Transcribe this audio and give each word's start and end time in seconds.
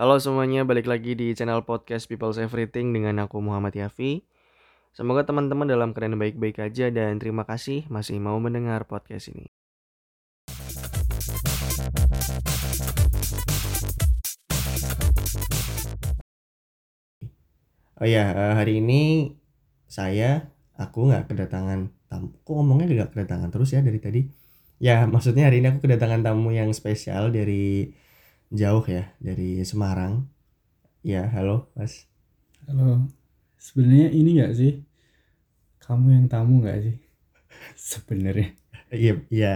Halo 0.00 0.16
semuanya, 0.16 0.64
balik 0.64 0.88
lagi 0.88 1.12
di 1.12 1.36
channel 1.36 1.60
podcast 1.68 2.08
People's 2.08 2.40
Everything 2.40 2.96
dengan 2.96 3.20
aku 3.20 3.36
Muhammad 3.44 3.76
Yafi. 3.76 4.24
Semoga 4.96 5.28
teman-teman 5.28 5.68
dalam 5.68 5.92
keadaan 5.92 6.16
baik-baik 6.16 6.56
aja 6.56 6.88
dan 6.88 7.20
terima 7.20 7.44
kasih 7.44 7.84
masih 7.92 8.16
mau 8.16 8.40
mendengar 8.40 8.88
podcast 8.88 9.28
ini. 9.28 9.52
Oh 18.00 18.08
ya, 18.08 18.56
hari 18.56 18.80
ini 18.80 19.36
saya, 19.84 20.48
aku 20.80 21.12
nggak 21.12 21.28
kedatangan 21.28 21.92
tamu. 22.08 22.32
Kok 22.40 22.52
ngomongnya 22.56 22.88
nggak 22.88 23.12
kedatangan 23.12 23.52
terus 23.52 23.76
ya 23.76 23.84
dari 23.84 24.00
tadi? 24.00 24.24
Ya, 24.80 25.04
maksudnya 25.04 25.52
hari 25.52 25.60
ini 25.60 25.76
aku 25.76 25.84
kedatangan 25.84 26.24
tamu 26.24 26.56
yang 26.56 26.72
spesial 26.72 27.28
dari 27.28 27.92
jauh 28.50 28.82
ya, 28.86 29.14
dari 29.22 29.62
Semarang. 29.62 30.26
Ya, 31.06 31.30
halo 31.30 31.70
Mas. 31.78 32.10
Halo, 32.66 33.06
sebenarnya 33.56 34.08
ini 34.12 34.30
nggak 34.38 34.52
sih? 34.58 34.72
Kamu 35.82 36.06
yang 36.14 36.26
tamu 36.30 36.62
nggak 36.62 36.78
sih? 36.84 36.96
Sebenarnya. 37.90 38.54
Iya, 38.90 39.12
iya. 39.30 39.54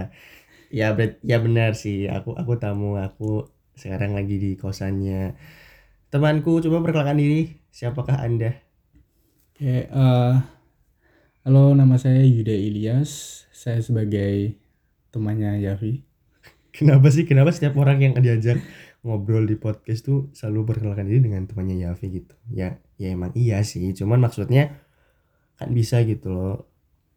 Ya, 0.71 0.87
bet, 0.99 1.23
ya 1.23 1.39
benar 1.45 1.71
sih. 1.79 2.07
Aku 2.17 2.35
aku 2.41 2.53
tamu, 2.63 2.99
aku 2.99 3.51
sekarang 3.79 4.15
lagi 4.19 4.37
di 4.39 4.51
kosannya 4.59 5.35
temanku. 6.13 6.63
Coba 6.65 6.83
perkenalkan 6.85 7.19
diri. 7.23 7.41
Siapakah 7.75 8.19
Anda? 8.23 8.51
Oke, 9.55 9.87
eh, 9.87 10.35
halo 11.47 11.75
nama 11.79 11.97
saya 11.99 12.23
Yuda 12.27 12.55
Ilyas. 12.55 13.45
Saya 13.55 13.79
sebagai 13.83 14.59
temannya 15.15 15.63
Yafi. 15.63 16.14
Kenapa 16.75 17.07
sih? 17.15 17.23
Kenapa 17.23 17.55
setiap 17.55 17.79
orang 17.79 17.99
yang 18.03 18.13
diajak 18.19 18.59
ngobrol 19.07 19.47
di 19.47 19.55
podcast 19.55 20.03
tuh 20.09 20.19
selalu 20.35 20.75
perkenalkan 20.75 21.07
diri 21.07 21.23
dengan 21.23 21.47
temannya 21.47 21.87
Yafi 21.87 22.07
gitu? 22.11 22.35
Ya, 22.51 22.83
ya 22.99 23.15
emang 23.15 23.31
iya 23.39 23.63
sih. 23.63 23.95
Cuman 23.95 24.19
maksudnya 24.19 24.75
kan 25.59 25.71
bisa 25.71 26.03
gitu 26.03 26.35
loh. 26.35 26.57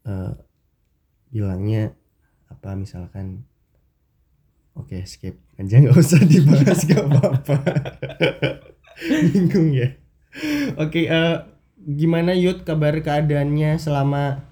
eh, 0.07 0.31
bilangnya 1.33 1.91
apa 2.47 2.79
misalkan 2.79 3.43
Oke, 4.77 5.01
skip 5.09 5.41
aja 5.57 5.81
nggak 5.81 5.97
usah 5.97 6.21
dibahas 6.21 6.85
gak 6.85 7.01
apa-apa. 7.09 7.57
Bingung 9.33 9.73
ya. 9.73 9.97
Oke, 10.77 11.09
eh, 11.09 11.37
gimana 11.81 12.37
Yud 12.37 12.61
kabar 12.61 12.93
keadaannya 13.01 13.81
selama 13.81 14.45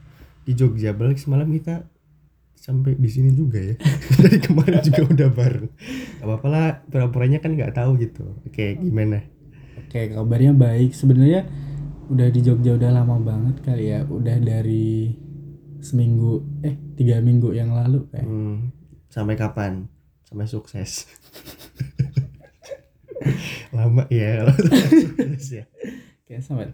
di 0.50 0.58
Jogja? 0.58 0.98
Balik 0.98 1.22
semalam 1.22 1.46
kita 1.54 1.86
sampai 2.56 2.98
di 2.98 3.10
sini 3.12 3.36
juga 3.36 3.62
ya. 3.62 3.76
Dari 4.24 4.40
kemarin 4.42 4.82
juga 4.82 5.02
udah 5.12 5.30
bareng. 5.30 5.72
Gak 6.20 6.26
apa-apa 6.26 6.48
lah, 6.50 6.68
pura-puranya 6.88 7.40
kan 7.44 7.54
nggak 7.54 7.76
tahu 7.76 8.00
gitu. 8.02 8.26
Oke, 8.48 8.80
gimana? 8.80 9.22
Oke, 9.86 10.12
kabarnya 10.12 10.56
baik. 10.56 10.96
Sebenarnya 10.96 11.46
udah 12.10 12.28
di 12.30 12.40
Jogja 12.42 12.76
udah 12.76 12.90
lama 12.90 13.22
banget 13.22 13.62
kali 13.62 13.94
ya. 13.94 14.04
Udah 14.08 14.38
dari 14.42 15.14
seminggu, 15.86 16.42
eh 16.66 16.76
tiga 16.98 17.22
minggu 17.22 17.54
yang 17.54 17.76
lalu 17.76 18.10
kayak. 18.10 18.26
Hmm, 18.26 18.74
sampai 19.14 19.38
kapan? 19.38 19.86
Sampai 20.26 20.50
sukses. 20.50 21.06
Lama 23.76 24.06
ya 24.10 24.42
kalau 24.42 24.56
sukses 25.06 25.46
ya. 25.62 25.66
Kayak 26.26 26.42
sampai 26.42 26.74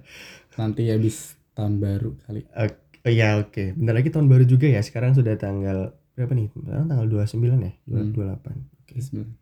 nanti 0.56 0.88
habis 0.88 1.36
tahun 1.56 1.84
baru 1.84 2.16
kali. 2.24 2.48
Oke, 2.56 2.91
oh 3.06 3.12
ya 3.12 3.42
oke. 3.42 3.74
Bentar 3.78 3.94
lagi 3.98 4.10
tahun 4.14 4.28
baru 4.30 4.46
juga 4.46 4.68
ya. 4.70 4.82
Sekarang 4.86 5.18
sudah 5.18 5.34
tanggal 5.38 5.94
berapa 6.14 6.34
nih? 6.34 6.48
Sekarang 6.54 6.86
tanggal 6.88 7.08
29 7.08 7.66
ya? 7.66 7.74
Hmm. 7.90 8.14
28. 8.14 8.86
Oke. 8.86 8.94
Bismillah. 8.98 9.34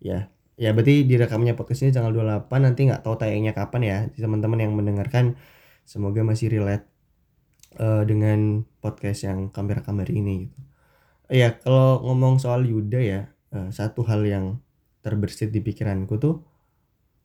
Ya. 0.00 0.18
Ya 0.56 0.72
berarti 0.72 1.04
direkamnya 1.04 1.52
podcast 1.52 1.84
ini 1.84 1.92
tanggal 1.92 2.16
28 2.16 2.48
nanti 2.64 2.88
nggak 2.88 3.04
tahu 3.04 3.14
tayangnya 3.20 3.52
kapan 3.52 3.82
ya. 3.84 3.98
Teman-teman 4.16 4.58
yang 4.60 4.72
mendengarkan 4.72 5.36
semoga 5.84 6.24
masih 6.24 6.48
relate 6.48 6.88
eh, 7.76 8.02
dengan 8.08 8.64
podcast 8.80 9.28
yang 9.28 9.52
kami 9.52 9.76
rekam 9.76 10.00
hari 10.00 10.20
ini 10.20 10.48
gitu. 10.48 10.58
Ya, 11.26 11.58
kalau 11.58 12.06
ngomong 12.06 12.38
soal 12.38 12.62
Yuda 12.64 13.00
ya, 13.02 13.20
eh, 13.52 13.68
satu 13.74 14.06
hal 14.06 14.22
yang 14.24 14.44
terbersit 15.04 15.50
di 15.52 15.60
pikiranku 15.62 16.18
tuh 16.18 16.42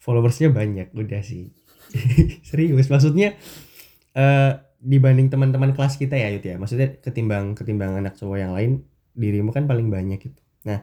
followersnya 0.02 0.52
banyak 0.52 0.92
udah 0.92 1.22
sih. 1.24 1.54
Serius, 2.48 2.92
maksudnya 2.92 3.38
eh 4.12 4.71
dibanding 4.82 5.30
teman-teman 5.30 5.72
kelas 5.78 5.96
kita 5.96 6.18
ya 6.18 6.34
Yud 6.34 6.46
ya. 6.46 6.58
Maksudnya 6.58 6.98
ketimbang 6.98 7.54
ketimbang 7.54 8.02
anak 8.02 8.18
cowok 8.18 8.38
yang 8.42 8.52
lain, 8.58 8.72
dirimu 9.14 9.54
kan 9.54 9.70
paling 9.70 9.94
banyak 9.94 10.18
gitu. 10.18 10.42
Nah, 10.66 10.82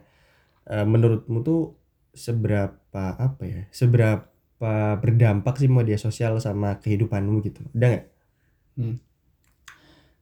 eh, 0.71 0.87
menurutmu 0.87 1.43
tuh 1.43 1.75
seberapa 2.15 3.05
apa 3.19 3.43
ya? 3.45 3.63
Seberapa 3.75 4.99
berdampak 5.03 5.59
sih 5.59 5.67
media 5.67 5.99
sosial 5.99 6.39
sama 6.39 6.79
kehidupanmu 6.79 7.43
gitu? 7.43 7.67
Ada 7.75 7.87
nggak? 7.91 8.07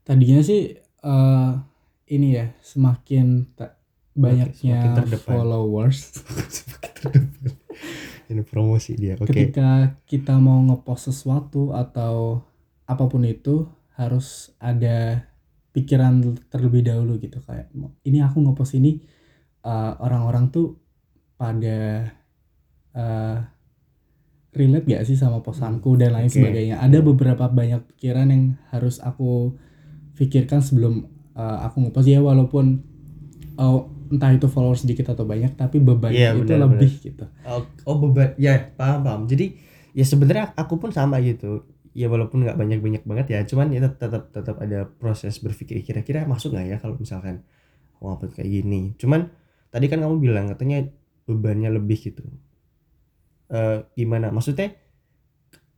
Tadinya 0.06 0.40
sih 0.40 0.80
eh 1.06 1.52
ini 2.06 2.38
ya 2.38 2.46
semakin 2.62 3.52
ta- 3.58 3.76
banyaknya 4.16 4.96
semakin 4.96 5.20
followers 5.20 5.98
Semakin 6.56 6.92
terdepan. 6.94 7.52
Ini 8.26 8.42
promosi 8.42 8.98
dia. 8.98 9.14
Oke. 9.20 9.30
ketika 9.30 10.00
kita 10.08 10.34
mau 10.40 10.58
ngepost 10.66 11.12
sesuatu 11.12 11.70
atau 11.76 12.42
apa 12.86 13.04
pun 13.10 13.22
itu 13.26 13.66
harus 13.98 14.52
ada 14.62 15.26
pikiran 15.74 16.38
terlebih 16.48 16.82
dahulu 16.86 17.18
gitu 17.20 17.38
kayak 17.44 17.68
"Mau- 17.76 17.94
ini 18.06 18.22
aku 18.24 18.40
ngepost 18.42 18.74
ini 18.78 19.00
eh, 19.66 19.92
orang-orang 20.00 20.48
tuh 20.54 20.78
pada 21.36 22.06
eh, 22.96 23.38
relate 24.56 24.86
gak 24.88 25.04
sih 25.04 25.16
sama 25.18 25.44
postanku 25.44 26.00
dan 26.00 26.16
lain 26.16 26.32
Oke. 26.32 26.40
sebagainya 26.40 26.80
ada 26.80 26.98
beberapa 27.04 27.44
banyak 27.50 27.84
pikiran 27.92 28.26
yang 28.32 28.44
harus 28.72 29.04
aku 29.04 29.52
pikirkan 30.16 30.64
sebelum 30.64 31.04
eh, 31.36 31.58
aku 31.66 31.84
ngepost 31.84 32.08
ya 32.08 32.24
walaupun 32.24 32.80
oh, 33.60 33.92
entah 34.08 34.32
itu 34.32 34.46
followers 34.48 34.86
sedikit 34.86 35.12
atau 35.12 35.26
banyak 35.28 35.58
tapi 35.58 35.82
bebannya 35.82 36.16
Iya, 36.16 36.30
itu 36.40 36.52
benar, 36.56 36.60
lebih 36.70 36.92
gitu 37.02 37.24
Oh, 37.44 37.62
oh 37.86 37.96
beban 38.06 38.34
ya 38.38 38.58
paham 38.74 39.00
paham. 39.06 39.22
Jadi 39.30 39.54
ya 39.94 40.02
sebenarnya 40.02 40.50
aku 40.58 40.78
pun 40.82 40.90
sama 40.90 41.22
gitu. 41.22 41.62
Ya 41.96 42.06
walaupun 42.12 42.44
nggak 42.44 42.58
banyak 42.60 42.80
banyak 42.86 43.02
banget 43.08 43.26
ya, 43.34 43.38
cuman 43.50 43.66
ya 43.74 43.80
tet- 43.88 43.98
tetap 44.02 44.22
tetap 44.36 44.56
ada 44.64 44.78
proses 45.00 45.34
berpikir 45.44 45.80
kira-kira 45.86 46.28
masuk 46.32 46.52
nggak 46.54 46.66
ya 46.72 46.76
kalau 46.82 46.94
misalkan 47.00 47.40
aku 47.96 48.04
upload 48.12 48.32
kayak 48.36 48.50
gini. 48.56 48.80
Cuman 49.00 49.20
tadi 49.72 49.86
kan 49.90 49.98
kamu 50.04 50.16
bilang 50.20 50.46
katanya 50.52 50.78
bebannya 51.28 51.70
lebih 51.78 51.98
gitu. 52.06 52.22
Eh 53.50 53.78
gimana? 53.98 54.30
Maksudnya 54.34 54.74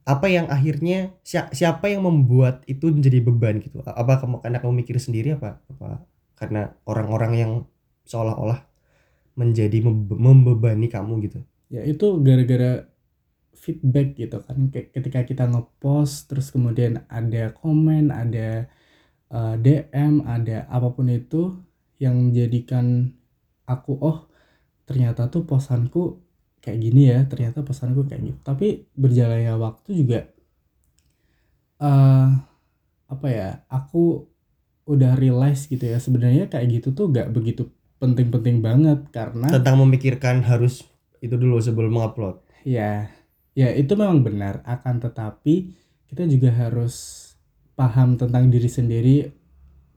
apa 0.09 0.27
yang 0.33 0.49
akhirnya 0.49 1.13
sia- 1.21 1.53
siapa 1.53 1.93
yang 1.93 2.01
membuat 2.09 2.65
itu 2.65 2.89
menjadi 2.89 3.21
beban 3.21 3.61
gitu? 3.61 3.85
Apa 3.85 4.19
kamu 4.25 4.41
karena 4.41 4.59
kamu 4.65 4.73
mikir 4.85 4.97
sendiri 4.97 5.37
apa 5.37 5.61
apa 5.69 6.09
karena 6.39 6.73
orang-orang 6.89 7.33
yang 7.37 7.53
seolah-olah 8.09 8.65
menjadi 9.39 9.79
membe- 9.85 10.19
membebani 10.19 10.89
kamu 10.91 11.15
gitu? 11.29 11.41
ya 11.69 11.85
itu 11.85 12.07
gara-gara 12.25 12.89
feedback 13.59 14.15
gitu 14.15 14.39
kan. 14.43 14.71
Ketika 14.71 15.27
kita 15.27 15.45
ngepost 15.51 16.31
terus 16.31 16.55
kemudian 16.55 17.05
ada 17.11 17.51
komen 17.53 18.15
ada 18.15 18.71
eh, 19.31 19.55
DM 19.59 20.23
ada 20.25 20.65
apa 20.71 20.89
pun 20.95 21.11
itu 21.11 21.59
yang 21.99 22.31
menjadikan 22.31 23.11
aku 23.67 23.99
oh 23.99 24.19
ternyata 24.89 25.29
tuh 25.29 25.45
posanku 25.45 26.23
kayak 26.63 26.79
gini 26.81 27.11
ya 27.13 27.27
ternyata 27.27 27.67
posanku 27.67 28.07
kayak 28.07 28.23
gitu. 28.33 28.39
Tapi 28.47 28.89
berjalannya 28.95 29.55
waktu 29.59 29.91
juga 29.99 30.21
eh 31.79 32.29
apa 33.09 33.27
ya 33.31 33.49
aku 33.71 34.27
udah 34.89 35.15
realize 35.21 35.69
gitu 35.69 35.85
ya 35.85 36.01
sebenarnya 36.01 36.49
kayak 36.49 36.81
gitu 36.81 36.97
tuh 36.97 37.13
gak 37.13 37.29
begitu 37.31 37.69
penting-penting 38.01 38.65
banget 38.65 39.05
karena 39.13 39.53
tentang 39.53 39.77
memikirkan 39.85 40.41
harus 40.47 40.87
itu 41.19 41.35
dulu 41.35 41.59
sebelum 41.59 41.99
mengupload. 41.99 42.39
Ya, 42.63 43.11
ya 43.59 43.75
itu 43.75 43.99
memang 43.99 44.23
benar. 44.23 44.63
Akan 44.63 45.03
tetapi 45.03 45.75
kita 46.07 46.23
juga 46.31 46.55
harus 46.55 47.27
paham 47.75 48.15
tentang 48.15 48.47
diri 48.55 48.71
sendiri 48.71 49.17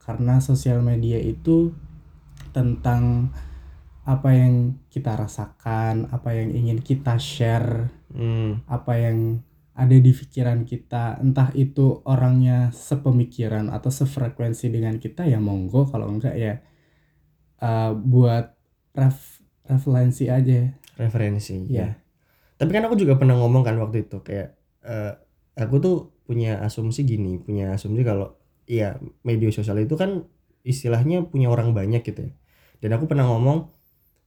karena 0.02 0.42
sosial 0.42 0.82
media 0.82 1.22
itu 1.22 1.70
tentang 2.50 3.30
apa 4.02 4.34
yang 4.34 4.82
kita 4.90 5.14
rasakan, 5.14 6.10
apa 6.10 6.34
yang 6.34 6.50
ingin 6.50 6.82
kita 6.82 7.14
share, 7.22 7.86
Hmm, 8.12 8.60
apa 8.68 9.00
yang 9.00 9.40
ada 9.72 9.96
di 9.96 10.12
pikiran 10.12 10.68
kita. 10.68 11.16
Entah 11.22 11.48
itu 11.56 12.04
orangnya 12.04 12.68
sepemikiran 12.76 13.72
atau 13.72 13.88
sefrekuensi 13.88 14.68
dengan 14.68 15.00
kita 15.00 15.24
ya 15.24 15.40
monggo, 15.40 15.88
kalau 15.88 16.12
enggak 16.12 16.36
ya 16.36 16.60
eh, 17.62 17.92
buat 17.94 18.52
ref 18.92 19.40
referensi 19.64 20.28
aja. 20.28 20.76
referensi. 21.00 21.72
Ya. 21.72 21.88
Ya. 21.88 22.01
Tapi 22.62 22.70
kan 22.70 22.86
aku 22.86 22.94
juga 22.94 23.18
pernah 23.18 23.34
ngomong 23.34 23.66
kan 23.66 23.74
waktu 23.82 24.06
itu 24.06 24.22
kayak 24.22 24.54
eh, 24.86 25.12
aku 25.58 25.82
tuh 25.82 25.96
punya 26.22 26.62
asumsi 26.62 27.02
gini, 27.02 27.42
punya 27.42 27.74
asumsi 27.74 28.06
kalau 28.06 28.38
iya 28.70 28.94
media 29.26 29.50
sosial 29.50 29.82
itu 29.82 29.98
kan 29.98 30.22
istilahnya 30.62 31.26
punya 31.26 31.50
orang 31.50 31.74
banyak 31.74 32.06
gitu 32.06 32.30
ya. 32.30 32.32
Dan 32.78 32.94
aku 32.94 33.10
pernah 33.10 33.26
ngomong 33.26 33.66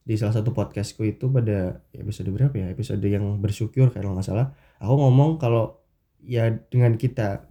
di 0.03 0.19
salah 0.19 0.35
satu 0.37 0.53
podcastku 0.53 1.01
itu 1.01 1.31
pada 1.33 1.81
episode 1.95 2.29
berapa 2.29 2.53
ya 2.53 2.69
episode 2.69 3.01
yang 3.01 3.41
bersyukur 3.41 3.89
kalau 3.89 4.13
nggak 4.13 4.27
salah 4.27 4.53
aku 4.77 4.93
ngomong 5.01 5.41
kalau 5.41 5.81
ya 6.21 6.53
dengan 6.69 6.93
kita 6.93 7.49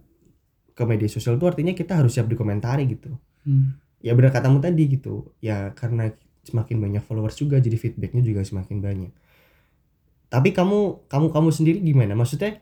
ke 0.71 0.83
media 0.87 1.11
sosial 1.11 1.35
itu 1.35 1.43
artinya 1.51 1.75
kita 1.75 1.99
harus 1.99 2.15
siap 2.15 2.31
dikomentari 2.31 2.87
gitu 2.87 3.11
Hmm. 3.45 3.77
ya 4.01 4.17
benar 4.17 4.33
katamu 4.33 4.57
tadi 4.57 4.89
gitu 4.89 5.29
ya 5.37 5.69
karena 5.77 6.09
semakin 6.41 6.81
banyak 6.81 7.03
followers 7.05 7.37
juga 7.37 7.61
jadi 7.61 7.77
feedbacknya 7.77 8.25
juga 8.25 8.41
semakin 8.41 8.81
banyak 8.81 9.11
tapi 10.35 10.51
kamu 10.51 11.07
kamu 11.07 11.27
kamu 11.31 11.49
sendiri 11.55 11.79
gimana? 11.79 12.11
Maksudnya 12.13 12.59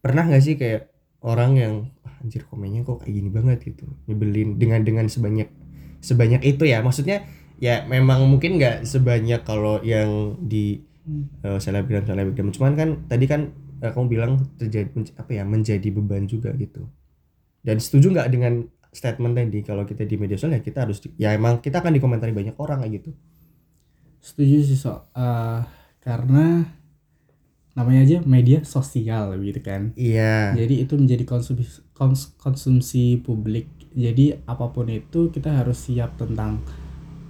pernah 0.00 0.24
nggak 0.24 0.42
sih 0.42 0.56
kayak 0.56 0.88
orang 1.20 1.52
yang 1.60 1.74
"Wah, 2.00 2.14
anjir 2.24 2.48
komennya 2.48 2.80
kok 2.82 3.04
kayak 3.04 3.12
gini 3.12 3.28
banget 3.28 3.58
gitu. 3.68 3.84
Nyebelin 4.08 4.56
dengan 4.56 4.80
dengan 4.80 5.06
sebanyak 5.06 5.48
sebanyak 6.00 6.40
itu 6.48 6.64
ya. 6.64 6.80
Maksudnya 6.80 7.28
ya 7.60 7.84
memang 7.84 8.24
mungkin 8.24 8.56
nggak 8.56 8.88
sebanyak 8.88 9.44
kalau 9.44 9.84
yang 9.84 10.40
di 10.40 10.88
Hmm. 11.00 11.32
eh, 11.40 11.56
selebgram 11.56 12.04
selebgram 12.04 12.52
cuman 12.52 12.72
kan 12.76 12.88
tadi 13.08 13.24
kan 13.24 13.52
eh, 13.80 13.88
kamu 13.88 14.06
bilang 14.08 14.32
terjadi 14.60 14.92
apa 15.16 15.32
ya 15.32 15.44
menjadi 15.48 15.88
beban 15.88 16.28
juga 16.28 16.52
gitu. 16.56 16.84
Dan 17.60 17.80
setuju 17.80 18.12
nggak 18.12 18.28
dengan 18.28 18.68
statement 18.92 19.32
tadi? 19.32 19.64
Kalau 19.64 19.88
kita 19.88 20.04
di 20.04 20.16
media 20.20 20.36
sosial 20.36 20.60
ya 20.60 20.62
kita 20.62 20.84
harus 20.84 21.00
di- 21.00 21.16
ya 21.16 21.32
emang 21.32 21.64
kita 21.64 21.80
akan 21.80 21.96
dikomentari 21.96 22.32
banyak 22.36 22.52
orang 22.60 22.84
kayak 22.84 23.00
gitu. 23.00 23.10
Setuju 24.20 24.56
sih 24.60 24.76
so, 24.76 25.08
Eh, 25.16 25.60
karena 26.00 26.64
namanya 27.76 28.00
aja 28.02 28.18
media 28.26 28.66
sosial 28.66 29.38
gitu 29.40 29.60
kan. 29.62 29.94
iya 29.94 30.52
Jadi 30.58 30.84
itu 30.84 30.98
menjadi 30.98 31.24
konsumsi 31.24 31.80
kons- 31.94 32.34
konsumsi 32.36 33.20
publik. 33.22 33.70
Jadi 33.94 34.34
apa 34.46 34.70
pun 34.74 34.90
itu 34.90 35.30
kita 35.30 35.50
harus 35.62 35.78
siap 35.86 36.18
tentang 36.18 36.62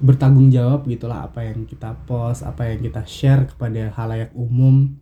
bertanggung 0.00 0.48
jawab 0.48 0.88
gitulah 0.88 1.28
apa 1.28 1.44
yang 1.44 1.68
kita 1.68 1.92
post, 2.08 2.40
apa 2.40 2.72
yang 2.72 2.80
kita 2.80 3.04
share 3.04 3.44
kepada 3.44 3.92
halayak 3.92 4.32
umum. 4.32 4.96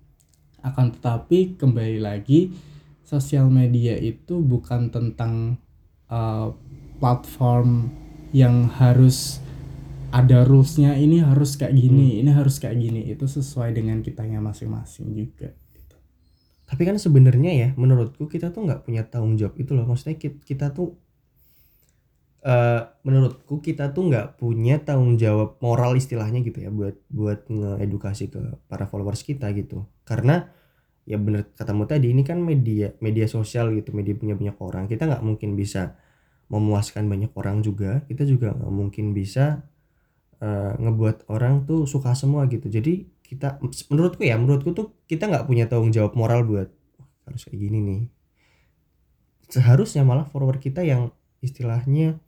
Akan 0.59 0.91
tetapi 0.91 1.55
kembali 1.55 2.03
lagi 2.03 2.51
sosial 3.07 3.47
media 3.49 3.95
itu 3.95 4.43
bukan 4.43 4.91
tentang 4.91 5.57
uh, 6.11 6.51
platform 6.99 7.89
yang 8.35 8.69
harus 8.69 9.41
ada 10.09 10.45
rulesnya 10.49 10.97
ini 10.97 11.21
harus 11.21 11.57
kayak 11.61 11.75
gini, 11.77 12.21
ini 12.21 12.31
harus 12.33 12.57
kayak 12.63 12.77
gini. 12.81 13.01
Itu 13.13 13.29
sesuai 13.29 13.77
dengan 13.77 14.01
kitanya 14.01 14.41
masing-masing 14.41 15.13
juga. 15.13 15.53
gitu. 15.75 15.97
tapi 16.69 16.83
kan 16.89 16.97
sebenarnya 17.01 17.53
ya 17.63 17.69
menurutku 17.81 18.29
kita 18.29 18.53
tuh 18.55 18.67
nggak 18.69 18.85
punya 18.87 19.03
tanggung 19.09 19.37
jawab 19.41 19.57
itu 19.61 19.73
loh 19.77 19.85
maksudnya 19.89 20.17
kita, 20.21 20.39
kita 20.45 20.67
tuh 20.77 20.97
eh 22.39 22.81
menurutku 23.03 23.59
kita 23.59 23.91
tuh 23.91 24.09
nggak 24.09 24.39
punya 24.39 24.79
tanggung 24.79 25.19
jawab 25.19 25.59
moral 25.59 25.99
istilahnya 25.99 26.39
gitu 26.47 26.63
ya 26.63 26.71
buat 26.71 26.97
buat 27.11 27.41
ngeedukasi 27.51 28.31
ke 28.31 28.41
para 28.71 28.87
followers 28.87 29.27
kita 29.27 29.51
gitu 29.59 29.91
karena 30.07 30.47
ya 31.03 31.19
bener 31.19 31.51
katamu 31.59 31.85
tadi 31.91 32.15
ini 32.15 32.23
kan 32.23 32.39
media 32.39 32.95
media 33.03 33.27
sosial 33.27 33.75
gitu 33.75 33.91
media 33.91 34.15
punya 34.15 34.39
banyak 34.39 34.55
orang 34.63 34.85
kita 34.87 35.11
nggak 35.11 35.25
mungkin 35.27 35.59
bisa 35.59 35.99
memuaskan 36.47 37.11
banyak 37.11 37.35
orang 37.35 37.59
juga 37.67 38.07
kita 38.07 38.23
juga 38.23 38.55
nggak 38.55 38.73
mungkin 38.73 39.13
bisa 39.19 39.67
eh, 40.39 40.73
ngebuat 40.79 41.27
orang 41.29 41.65
tuh 41.65 41.85
suka 41.85 42.15
semua 42.15 42.47
gitu 42.47 42.67
jadi 42.67 43.05
kita 43.23 43.61
menurutku 43.91 44.23
ya 44.23 44.37
menurutku 44.37 44.73
tuh 44.73 44.87
kita 45.05 45.29
nggak 45.29 45.45
punya 45.45 45.69
tanggung 45.69 45.91
jawab 45.91 46.15
moral 46.15 46.43
buat 46.43 46.69
"Wah, 46.97 47.09
harus 47.27 47.45
kayak 47.45 47.61
gini 47.61 47.79
nih 47.81 48.03
seharusnya 49.49 50.05
malah 50.05 50.25
follower 50.25 50.57
kita 50.57 50.85
yang 50.85 51.09
istilahnya 51.41 52.21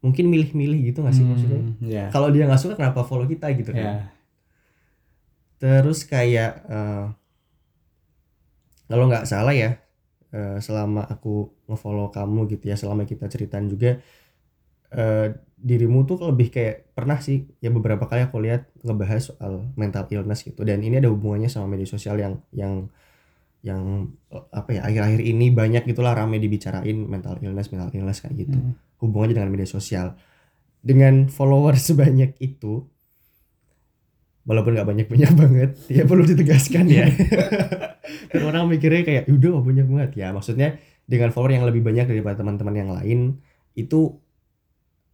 mungkin 0.00 0.32
milih-milih 0.32 0.90
gitu 0.90 1.04
nggak 1.04 1.12
sih 1.12 1.26
maksudnya 1.26 1.60
Hmm, 1.60 1.74
ya. 1.82 2.04
kalau 2.08 2.32
dia 2.32 2.48
nggak 2.48 2.58
suka 2.58 2.74
kenapa 2.74 3.04
follow 3.04 3.26
kita 3.26 3.52
gitu 3.52 3.70
kan 3.70 3.84
Ya. 3.84 3.96
terus 5.60 6.08
kayak 6.08 6.64
eh, 6.66 7.06
kalau 8.86 9.06
nggak 9.06 9.28
salah 9.28 9.52
ya 9.52 9.76
eh, 10.32 10.58
selama 10.58 11.04
aku 11.04 11.52
ngefollow 11.68 12.08
kamu 12.08 12.48
gitu 12.48 12.64
ya 12.66 12.76
selama 12.80 13.04
kita 13.04 13.28
ceritaan 13.28 13.68
juga 13.68 14.00
eh, 14.90 15.28
dirimu 15.60 16.08
tuh 16.08 16.24
lebih 16.32 16.48
kayak 16.48 16.96
pernah 16.96 17.20
sih 17.20 17.44
ya 17.60 17.68
beberapa 17.68 18.08
kali 18.08 18.24
aku 18.24 18.40
lihat 18.40 18.72
ngebahas 18.80 19.32
soal 19.32 19.68
mental 19.76 20.08
illness 20.08 20.40
gitu. 20.42 20.64
Dan 20.64 20.80
ini 20.80 20.96
ada 20.96 21.12
hubungannya 21.12 21.52
sama 21.52 21.68
media 21.68 21.84
sosial 21.84 22.16
yang 22.16 22.40
yang 22.56 22.88
yang 23.60 24.08
apa 24.32 24.72
ya 24.72 24.80
akhir-akhir 24.88 25.20
ini 25.20 25.52
banyak 25.52 25.84
gitulah 25.84 26.16
rame 26.16 26.40
dibicarain 26.40 26.96
mental 26.96 27.36
illness 27.44 27.68
mental 27.68 27.92
illness 27.92 28.24
kayak 28.24 28.48
gitu. 28.48 28.56
Hmm. 28.56 28.74
hubungannya 29.00 29.36
dengan 29.36 29.52
media 29.52 29.68
sosial. 29.68 30.16
Dengan 30.80 31.28
follower 31.28 31.76
sebanyak 31.76 32.40
itu 32.48 32.88
walaupun 34.48 34.72
nggak 34.72 34.88
banyak 34.88 35.06
banyak 35.12 35.32
banget 35.44 35.70
ya 35.92 36.08
perlu 36.08 36.24
ditegaskan 36.24 36.88
ya. 36.88 37.06
Dan 38.32 38.42
orang 38.48 38.66
mikirnya 38.66 39.04
kayak 39.04 39.24
udah 39.28 39.60
banyak 39.60 39.86
banget. 39.86 40.10
Ya 40.24 40.32
maksudnya 40.32 40.80
dengan 41.04 41.28
follower 41.36 41.52
yang 41.52 41.68
lebih 41.68 41.84
banyak 41.84 42.08
daripada 42.08 42.40
teman-teman 42.40 42.74
yang 42.74 42.90
lain 42.96 43.20
itu 43.76 44.16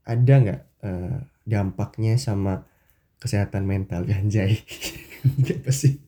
ada 0.07 0.35
nggak 0.43 0.61
eh, 0.87 1.19
dampaknya 1.47 2.15
sama 2.17 2.65
kesehatan 3.23 3.65
mental? 3.67 4.07
Anjay. 4.19 4.63
Apa 5.63 5.73
sih? 5.75 6.01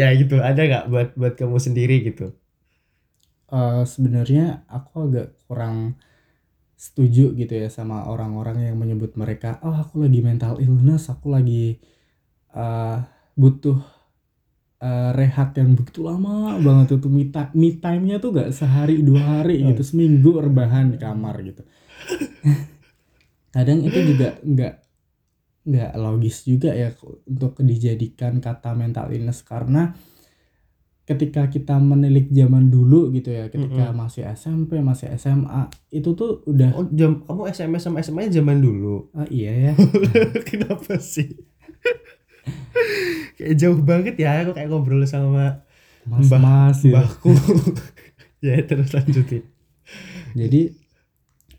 Ya 0.00 0.12
gitu 0.16 0.40
ada 0.40 0.60
nggak 0.64 0.84
buat 0.92 1.08
buat 1.20 1.34
kamu 1.40 1.58
sendiri 1.60 1.96
gitu? 2.08 2.32
Eh, 3.48 3.82
sebenarnya 3.88 4.68
aku 4.68 5.08
agak 5.08 5.26
kurang 5.48 5.96
setuju 6.78 7.34
gitu 7.34 7.54
ya 7.58 7.68
sama 7.72 8.06
orang-orang 8.12 8.70
yang 8.70 8.76
menyebut 8.78 9.12
mereka 9.18 9.58
oh 9.66 9.74
aku 9.74 10.04
lagi 10.04 10.20
mental 10.22 10.60
illness 10.62 11.10
aku 11.10 11.26
lagi 11.36 11.80
eh, 12.54 12.98
butuh 13.40 13.78
eh, 14.82 15.10
rehat 15.18 15.54
yang 15.58 15.74
begitu 15.78 16.00
lama 16.06 16.58
banget 16.62 16.98
itu 16.98 17.08
me, 17.10 17.24
me 17.60 17.68
time-nya 17.82 18.16
tuh 18.22 18.30
gak 18.38 18.50
sehari 18.54 19.02
dua 19.02 19.42
hari 19.42 19.62
gitu 19.70 19.82
seminggu 19.82 20.38
rebahan 20.38 20.94
di 20.94 20.98
kamar 21.00 21.34
gitu 21.42 21.62
kadang 23.50 23.80
itu 23.82 23.98
juga 24.04 24.36
nggak 24.44 24.74
nggak 25.68 25.92
logis 26.00 26.48
juga 26.48 26.72
ya 26.72 26.92
untuk 27.28 27.60
dijadikan 27.60 28.40
kata 28.40 28.72
mental 28.72 29.12
illness 29.12 29.44
karena 29.44 29.92
ketika 31.04 31.48
kita 31.48 31.80
menilik 31.80 32.28
zaman 32.28 32.68
dulu 32.68 33.08
gitu 33.16 33.32
ya 33.32 33.48
ketika 33.48 33.96
masih 33.96 34.28
SMP 34.28 34.76
masih 34.84 35.08
SMA 35.16 35.72
itu 35.88 36.12
tuh 36.12 36.44
udah 36.44 36.76
oh 36.76 36.84
jam 36.92 37.24
kamu 37.24 37.48
SMS 37.48 37.82
sama 37.88 38.04
SMA 38.04 38.28
nya 38.28 38.44
zaman 38.44 38.60
dulu 38.60 39.08
ah, 39.16 39.24
iya 39.32 39.72
ya 39.72 39.72
Kenapa 40.48 41.00
sih? 41.00 41.48
kayak 43.40 43.54
jauh 43.56 43.80
banget 43.80 44.20
ya 44.20 44.44
aku 44.44 44.52
kayak 44.52 44.68
ngobrol 44.68 45.00
sama 45.08 45.64
mas 46.04 46.28
Mbah- 46.28 46.40
mas 46.42 46.78
gitu. 46.84 46.92
mbahku. 46.92 47.32
ya 48.44 48.60
terus 48.64 48.92
lanjutin. 48.92 49.44
jadi 50.36 50.76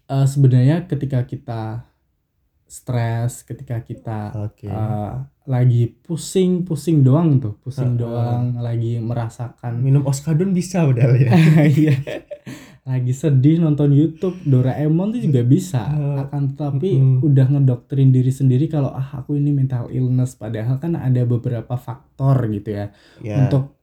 eh, 0.10 0.26
sebenarnya 0.26 0.84
ketika 0.86 1.24
kita 1.24 1.86
stres 2.66 3.42
ketika 3.42 3.82
kita 3.82 4.30
Oke. 4.46 4.70
eh, 4.70 5.14
lagi 5.50 5.90
pusing 6.06 6.62
pusing 6.62 7.02
doang 7.02 7.42
tuh 7.42 7.58
pusing 7.58 7.98
Heeh. 7.98 8.06
doang 8.06 8.62
lagi 8.62 9.02
merasakan 9.02 9.82
Minum 9.82 10.06
oskadon 10.06 10.54
bisa 10.54 10.86
padahal 10.86 11.18
ya. 11.18 11.34
Iya. 11.66 11.96
lagi 12.86 13.14
sedih 13.14 13.62
nonton 13.62 13.94
YouTube 13.94 14.38
Doraemon 14.46 15.14
tuh 15.14 15.22
juga 15.22 15.42
bisa 15.42 15.82
Eh, 15.90 16.18
akan 16.22 16.54
tetapi 16.54 16.90
mm-mm. 16.94 17.26
udah 17.26 17.46
ngedoktrin 17.58 18.10
diri 18.10 18.30
sendiri 18.30 18.70
kalau 18.70 18.94
ah 18.94 19.18
aku 19.18 19.34
ini 19.34 19.50
mental 19.50 19.90
illness 19.90 20.38
padahal 20.38 20.78
kan 20.78 20.94
ada 20.94 21.26
beberapa 21.26 21.74
faktor 21.74 22.38
gitu 22.50 22.70
ya 22.70 22.86
ya. 23.22 23.46
untuk 23.46 23.79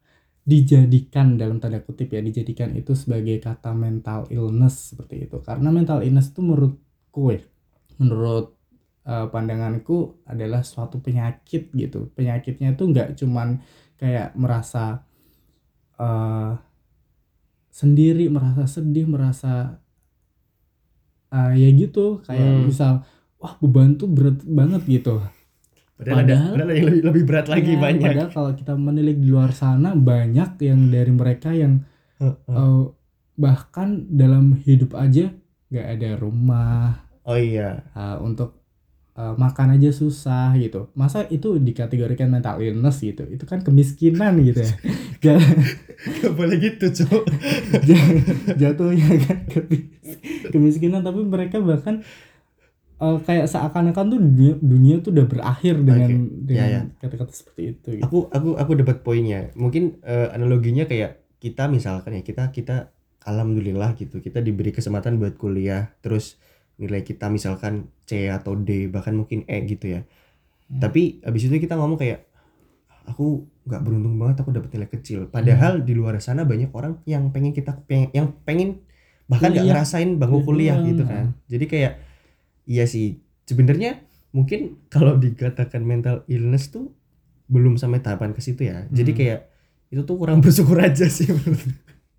dijadikan 0.47 1.35
dalam 1.41 1.59
tanda 1.63 1.83
kutip 1.83 2.09
ya 2.15 2.21
dijadikan 2.23 2.71
itu 2.79 2.95
sebagai 2.95 3.37
kata 3.43 3.75
mental 3.75 4.31
illness 4.31 4.95
seperti 4.95 5.27
itu. 5.27 5.37
Karena 5.43 5.69
mental 5.75 5.99
illness 6.07 6.31
itu 6.33 6.41
menurutku 6.47 7.25
ya 7.35 7.43
menurut 8.01 8.55
eh, 9.07 9.27
pandanganku 9.33 10.23
adalah 10.33 10.63
suatu 10.63 11.03
penyakit 11.03 11.75
gitu. 11.75 12.11
Penyakitnya 12.17 12.69
itu 12.79 12.85
nggak 12.93 13.09
cuman 13.21 13.49
kayak 14.01 14.29
merasa 14.39 15.03
eh, 15.99 16.53
sendiri 17.71 18.27
merasa 18.33 18.65
sedih 18.67 19.07
merasa 19.15 19.79
eh, 21.35 21.51
ya 21.61 21.69
gitu. 21.81 22.23
Kayak 22.27 22.51
Hmm. 22.53 22.67
misal 22.69 22.93
wah 23.41 23.55
beban 23.61 23.91
tuh 24.01 24.09
berat 24.09 24.39
banget 24.59 24.83
gitu 24.89 25.21
padahal, 25.97 26.13
ada, 26.15 26.25
padahal- 26.27 26.53
padahal 26.53 26.71
yang 26.71 26.87
lebih, 26.87 27.03
lebih 27.05 27.23
berat 27.25 27.47
lagi 27.47 27.73
Ya, 27.73 27.81
banyak. 27.81 28.11
Padahal 28.11 28.31
kalau 28.31 28.51
kita 28.53 28.73
menilik 28.75 29.17
di 29.17 29.27
luar 29.27 29.51
sana 29.51 29.93
banyak 29.93 30.51
yang 30.61 30.81
dari 30.87 31.11
mereka 31.11 31.51
yang 31.51 31.83
Heeh. 32.17 32.37
eh, 32.47 32.83
bahkan 33.35 33.89
dalam 34.11 34.57
hidup 34.59 34.93
aja 34.95 35.29
nggak 35.67 35.87
ada 35.91 36.11
rumah 36.15 37.05
oh 37.23 37.35
iya. 37.35 37.85
eh, 37.91 38.17
untuk 38.19 38.61
eh, 39.13 39.35
makan 39.35 39.75
aja 39.75 39.89
susah 39.91 40.53
gitu. 40.55 40.93
Masa 40.93 41.25
itu 41.27 41.57
dikategorikan 41.59 42.29
mental 42.29 42.61
illness 42.61 43.01
gitu? 43.01 43.25
Itu 43.25 43.45
kan 43.45 43.61
kemiskinan 43.61 44.37
gitu 44.43 44.61
ya. 44.61 44.73
Ja- 45.25 45.41
Gak 45.97 46.35
boleh 46.35 46.61
gitu, 46.61 46.93
Cok. 46.95 47.25
ja- 47.83 48.21
Jatuhnya 48.61 49.17
kan 49.19 49.49
kemis- 49.49 49.89
kemiskinan 50.47 51.01
tapi 51.01 51.25
mereka 51.25 51.57
bahkan 51.59 52.05
eh, 52.97 53.19
kayak 53.21 53.47
seakan-akan 53.47 54.05
tuh 54.09 54.19
dunia, 54.19 54.55
dunia 54.57 54.95
tuh 54.99 55.11
udah 55.11 55.27
berakhir 55.27 55.75
dengan 55.79 56.11
Oke. 56.11 56.45
dengan 56.45 56.67
Ya, 56.67 56.75
ya. 56.75 56.83
kata-kata 56.99 57.33
seperti 57.33 57.63
itu 57.71 57.89
gitu. 57.93 58.03
aku 58.03 58.19
aku 58.29 58.49
aku 58.55 58.73
dapat 58.75 58.97
poinnya 59.01 59.53
mungkin 59.55 60.01
eh, 60.03 60.29
analoginya 60.31 60.85
kayak 60.85 61.21
kita 61.37 61.67
misalkan 61.67 62.17
ya 62.17 62.23
kita 62.23 62.49
kita 62.51 62.91
alhamdulillah 63.23 63.93
gitu 63.95 64.19
kita 64.19 64.39
diberi 64.39 64.71
kesempatan 64.71 65.17
buat 65.17 65.35
kuliah 65.35 65.93
terus 65.99 66.41
nilai 66.77 67.01
kita 67.01 67.29
misalkan 67.29 67.89
C 68.03 68.29
atau 68.29 68.55
D 68.55 68.87
bahkan 68.87 69.13
mungkin 69.13 69.45
E 69.45 69.61
gitu 69.67 69.89
ya 69.91 70.03
Hmm. 70.67 70.83
tapi 70.83 71.23
abis 71.23 71.47
itu 71.47 71.63
kita 71.63 71.75
ngomong 71.75 71.95
kayak 71.95 72.27
aku 73.07 73.47
nggak 73.63 73.81
beruntung 73.81 74.19
banget 74.19 74.43
aku 74.43 74.51
dapat 74.51 74.71
nilai 74.73 74.91
kecil 74.91 75.21
padahal 75.27 75.79
Hmm. 75.79 75.87
di 75.87 75.95
luar 75.95 76.19
sana 76.19 76.43
banyak 76.43 76.71
orang 76.71 76.99
yang 77.05 77.31
pengen 77.31 77.55
kita 77.55 77.71
pengen 77.87 78.11
yang 78.11 78.35
pengen 78.43 78.83
bahkan 79.27 79.51
nggak 79.51 79.63
Kuliah. 79.63 79.75
ngerasain 79.79 80.11
bangku 80.17 80.39
kuliah 80.43 80.75
Iya. 80.75 80.87
gitu 80.87 81.03
kan 81.03 81.25
jadi 81.47 81.65
kayak 81.65 81.93
iya 82.67 82.85
sih. 82.85 83.19
Sebenarnya 83.43 84.03
mungkin 84.31 84.83
kalau 84.87 85.17
dikatakan 85.17 85.81
mental 85.81 86.27
illness 86.27 86.69
tuh 86.69 86.93
belum 87.47 87.75
sampai 87.75 87.99
tahapan 87.99 88.31
ke 88.31 88.41
situ 88.41 88.67
ya. 88.67 88.85
Jadi 88.91 89.11
Hmm. 89.11 89.19
kayak 89.19 89.41
itu 89.89 90.03
tuh 90.03 90.17
kurang 90.17 90.39
bersyukur 90.45 90.77
aja 90.77 91.07
sih 91.07 91.27
menurut 91.27 91.63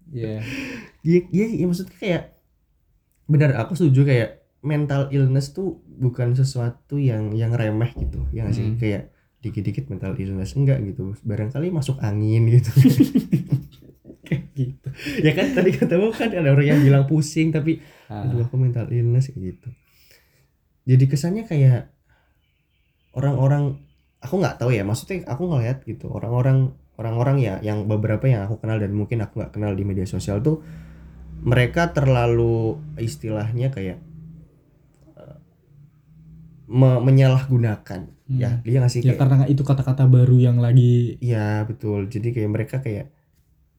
Iya. 0.07 0.39
Iya, 1.03 1.19
iya, 1.29 1.45
iya, 1.53 1.65
maksudnya 1.67 1.91
kayak 1.93 2.23
benar 3.25 3.59
aku 3.59 3.75
setuju 3.75 4.07
kayak 4.07 4.29
mental 4.63 5.11
illness 5.11 5.51
tuh 5.51 5.83
bukan 5.85 6.31
sesuatu 6.31 6.95
yang 6.95 7.35
yang 7.35 7.51
remeh 7.51 7.91
gitu 7.93 8.23
ya 8.31 8.43
nggak 8.43 8.55
sih? 8.55 8.65
Hmm. 8.65 8.79
kayak 8.79 9.11
dikit-dikit 9.37 9.85
mental 9.87 10.15
illness 10.15 10.55
enggak 10.55 10.79
gitu. 10.81 11.11
Barangkali 11.21 11.69
masuk 11.69 11.99
angin 11.99 12.47
gitu. 12.49 12.71
Kayak 14.23 14.43
gitu. 14.53 14.87
Ya 15.23 15.31
kan 15.31 15.55
tadi 15.55 15.71
katamu 15.71 16.11
kan 16.11 16.27
ada 16.29 16.51
orang 16.51 16.67
yang 16.67 16.81
bilang 16.81 17.05
pusing 17.05 17.47
tapi 17.47 17.79
Ah, 18.07 18.23
aduh 18.23 18.43
aku 18.43 18.55
mental 18.55 18.87
illness 18.89 19.27
kayak 19.27 19.55
gitu 19.55 19.69
jadi 20.87 21.03
kesannya 21.05 21.43
kayak 21.43 21.91
orang-orang 23.13 23.81
aku 24.17 24.35
nggak 24.39 24.57
tahu 24.61 24.71
ya 24.73 24.81
maksudnya 24.81 25.25
aku 25.27 25.43
ngeliat 25.45 25.83
gitu 25.83 26.09
orang-orang 26.09 26.73
orang-orang 26.97 27.37
ya 27.37 27.55
yang 27.61 27.85
beberapa 27.85 28.25
yang 28.25 28.45
aku 28.49 28.57
kenal 28.57 28.81
dan 28.81 28.93
mungkin 28.93 29.21
aku 29.21 29.41
nggak 29.41 29.53
kenal 29.53 29.73
di 29.73 29.83
media 29.85 30.05
sosial 30.05 30.41
tuh 30.41 30.61
mereka 31.43 31.93
terlalu 31.93 32.77
istilahnya 32.97 33.69
kayak 33.69 34.01
eh, 35.15 35.37
me- 36.67 37.01
menyalahgunakan 37.01 38.15
Hmm. 38.27 38.43
ya 38.43 38.59
dia 38.59 38.83
nggak 38.83 38.91
sih? 38.91 38.99
Ya 38.99 39.15
kayak 39.15 39.23
karena 39.23 39.45
itu 39.47 39.63
kata-kata 39.63 40.03
baru 40.03 40.35
yang 40.35 40.59
lagi 40.59 41.15
iya 41.23 41.63
betul. 41.63 42.11
Jadi 42.11 42.35
kayak 42.35 42.51
mereka 42.51 42.75
kayak 42.83 43.07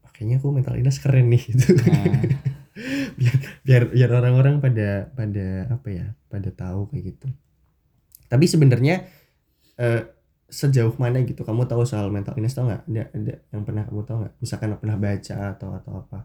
"Ah, 0.01 0.09
kayaknya 0.09 0.41
aku 0.41 0.49
mental 0.57 0.73
illness 0.73 0.97
keren 0.97 1.29
nih 1.29 1.53
gitu. 1.53 1.77
Nah, 1.85 2.17
biar 3.21 3.37
biar 3.69 3.93
biar 3.93 4.11
orang-orang 4.11 4.65
pada 4.65 5.13
pada 5.13 5.69
apa 5.69 5.89
ya 5.93 6.07
pada 6.27 6.49
tahu 6.49 6.89
kayak 6.89 7.05
gitu. 7.13 7.29
Tapi 8.27 8.45
sebenarnya 8.49 9.05
eh, 9.77 10.03
sejauh 10.49 10.97
mana 10.97 11.21
gitu 11.21 11.45
kamu 11.45 11.69
tahu 11.69 11.85
soal 11.85 12.09
mental 12.09 12.33
illness 12.35 12.57
tau 12.57 12.65
nggak? 12.65 12.89
Ada 12.89 13.03
ada 13.13 13.35
yang 13.53 13.63
pernah 13.63 13.85
kamu 13.85 14.03
tahu 14.03 14.17
nggak? 14.25 14.35
Misalkan 14.41 14.73
pernah 14.81 14.97
baca 14.97 15.37
atau 15.53 15.69
atau 15.77 15.93
apa? 16.01 16.19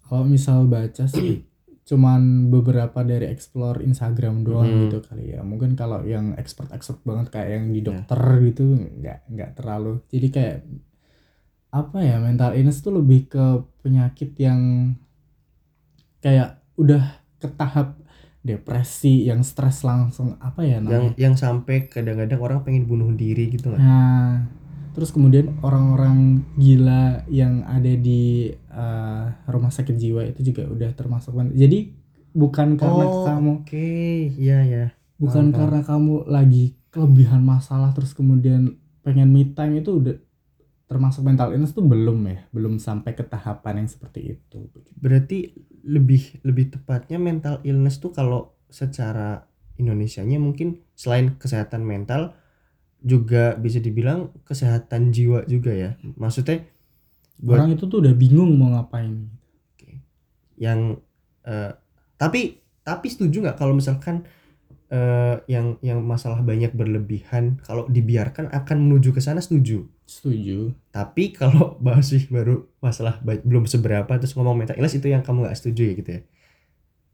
Kalau 0.00 0.24
misal 0.24 0.64
baca 0.64 1.04
sih 1.04 1.44
cuman 1.88 2.48
beberapa 2.48 3.04
dari 3.04 3.28
explore 3.28 3.84
Instagram 3.84 4.40
doang 4.40 4.64
Hmm. 4.64 4.80
gitu 4.88 5.04
kali 5.04 5.36
ya. 5.36 5.44
Mungkin 5.44 5.76
kalau 5.76 6.00
yang 6.00 6.32
expert-expert 6.34 7.04
banget 7.04 7.28
kayak 7.28 7.48
yang 7.60 7.64
di 7.68 7.84
Ya. 7.84 7.92
dokter 7.92 8.20
gitu 8.40 8.64
nggak 8.72 9.18
nggak 9.28 9.50
terlalu. 9.54 10.00
Jadi 10.08 10.28
kayak 10.32 10.58
apa 11.68 11.98
ya 12.00 12.16
mental 12.22 12.56
illness 12.56 12.80
tuh 12.80 12.96
lebih 12.96 13.28
ke 13.28 13.44
penyakit 13.82 14.32
yang 14.40 14.94
kayak 16.24 16.64
udah 16.80 17.20
ke 17.36 17.48
tahap 17.52 18.00
depresi 18.40 19.28
yang 19.28 19.44
stres 19.44 19.84
langsung 19.84 20.40
apa 20.40 20.64
ya 20.64 20.80
yang 20.80 20.88
namanya 20.88 21.12
yang 21.20 21.36
sampai 21.36 21.88
kadang-kadang 21.92 22.40
orang 22.40 22.60
pengen 22.64 22.88
bunuh 22.88 23.12
diri 23.12 23.52
gitu 23.52 23.72
nggak 23.72 23.80
Nah, 23.80 24.44
terus 24.96 25.12
kemudian 25.12 25.52
orang-orang 25.60 26.44
gila 26.56 27.28
yang 27.28 27.64
ada 27.68 27.92
di 27.92 28.52
eh, 28.52 29.24
rumah 29.48 29.72
sakit 29.72 29.96
jiwa 29.96 30.24
itu 30.28 30.52
juga 30.52 30.64
udah 30.68 30.90
termasuk. 30.96 31.32
Jadi 31.52 31.92
bukan 32.34 32.74
karena 32.74 33.04
oh 33.06 33.22
kamu 33.22 33.50
oke 33.62 33.90
iya 34.34 34.58
ya 34.66 34.86
bukan 35.22 35.54
paham. 35.54 35.56
karena 35.56 35.80
kamu 35.86 36.14
lagi 36.26 36.74
kelebihan 36.90 37.46
masalah 37.46 37.94
terus 37.94 38.10
kemudian 38.10 38.74
pengen 39.06 39.30
me 39.30 39.46
time 39.54 39.78
itu 39.78 40.02
udah 40.02 40.18
termasuk 40.84 41.24
mental 41.24 41.50
illness 41.50 41.72
tuh 41.72 41.82
belum 41.82 42.22
ya, 42.28 42.44
belum 42.52 42.76
sampai 42.76 43.16
ke 43.16 43.24
tahapan 43.24 43.82
yang 43.82 43.88
seperti 43.88 44.36
itu. 44.36 44.68
berarti 45.00 45.63
lebih 45.84 46.40
lebih 46.42 46.72
tepatnya 46.72 47.20
mental 47.20 47.60
illness 47.62 48.00
tuh 48.00 48.10
kalau 48.10 48.56
secara 48.72 49.44
Indonesianya 49.76 50.40
mungkin 50.40 50.80
selain 50.96 51.36
kesehatan 51.36 51.84
mental 51.84 52.32
juga 53.04 53.52
bisa 53.60 53.84
dibilang 53.84 54.32
kesehatan 54.48 55.12
jiwa 55.12 55.44
juga 55.44 55.76
ya 55.76 55.90
maksudnya 56.16 56.64
buat 57.44 57.66
Orang 57.66 57.76
itu 57.76 57.84
tuh 57.90 57.98
udah 58.00 58.14
bingung 58.16 58.56
mau 58.56 58.72
ngapain. 58.72 59.28
yang 60.54 60.96
eh, 61.42 61.74
tapi 62.14 62.62
tapi 62.86 63.06
setuju 63.10 63.42
nggak 63.42 63.58
kalau 63.58 63.74
misalkan 63.74 64.22
eh, 64.88 65.36
yang 65.46 65.76
yang 65.80 66.00
masalah 66.02 66.40
banyak 66.40 66.72
berlebihan 66.72 67.60
kalau 67.62 67.86
dibiarkan 67.86 68.50
akan 68.50 68.76
menuju 68.84 69.12
ke 69.12 69.20
sana 69.20 69.40
setuju? 69.40 69.84
Setuju. 70.04 70.76
tapi 70.92 71.32
kalau 71.32 71.74
bahas 71.84 72.12
sih 72.12 72.28
baru 72.28 72.68
masalah 72.78 73.16
ba- 73.20 73.40
belum 73.40 73.64
seberapa 73.64 74.12
terus 74.14 74.36
ngomong 74.36 74.54
mental 74.54 74.76
illness 74.76 74.94
itu 74.94 75.08
yang 75.08 75.24
kamu 75.24 75.48
nggak 75.48 75.56
setuju 75.56 75.82
ya 75.88 75.94
gitu 75.96 76.10
ya? 76.12 76.20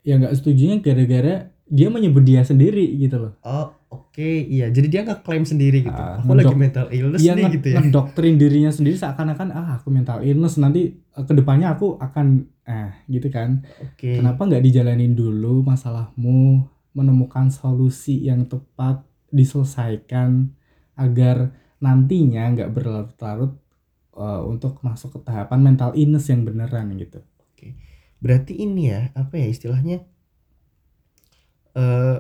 Ya 0.01 0.15
nggak 0.17 0.33
setujunya 0.35 0.77
gara-gara 0.81 1.35
dia 1.71 1.87
menyebut 1.87 2.25
dia 2.27 2.43
sendiri 2.43 2.83
gitu 2.99 3.17
loh. 3.21 3.33
oh 3.47 3.71
oke 3.93 4.27
iya. 4.49 4.67
Jadi 4.69 4.91
dia 4.91 5.07
nggak 5.07 5.23
klaim 5.23 5.47
sendiri 5.47 5.87
gitu. 5.87 5.95
Ah, 5.95 6.19
aku 6.19 6.35
lagi 6.35 6.57
mental 6.57 6.87
illness 6.91 7.21
Dia 7.23 7.33
nih 7.37 7.47
gitu 7.55 7.67
ya. 7.71 7.79
ngedoktrin 7.79 8.35
dirinya 8.35 8.73
sendiri 8.75 8.97
seakan-akan 8.99 9.49
ah 9.55 9.69
aku 9.79 9.89
mental 9.93 10.19
illness 10.25 10.59
nanti 10.59 10.99
eh, 10.99 11.25
ke 11.25 11.31
depannya 11.31 11.71
aku 11.71 11.95
akan 12.01 12.27
eh 12.67 12.91
gitu 13.07 13.31
kan. 13.31 13.63
oke. 13.79 14.11
Kenapa 14.19 14.41
nggak 14.51 14.63
dijalanin 14.67 15.15
dulu 15.15 15.63
masalahmu, 15.63 16.65
menemukan 16.97 17.49
solusi 17.55 18.27
yang 18.27 18.47
tepat, 18.51 19.03
diselesaikan 19.31 20.51
agar 20.99 21.55
nantinya 21.81 22.51
nggak 22.53 22.71
berlarut-larut 22.75 23.57
eh, 24.19 24.43
untuk 24.45 24.83
masuk 24.85 25.17
ke 25.17 25.21
tahapan 25.25 25.61
mental 25.63 25.91
illness 25.97 26.29
yang 26.29 26.45
beneran 26.45 26.93
gitu. 26.99 27.23
berarti 28.21 28.53
ini 28.53 28.93
ya 28.93 29.01
apa 29.17 29.41
ya 29.41 29.47
istilahnya? 29.49 30.05
Eh 31.77 32.17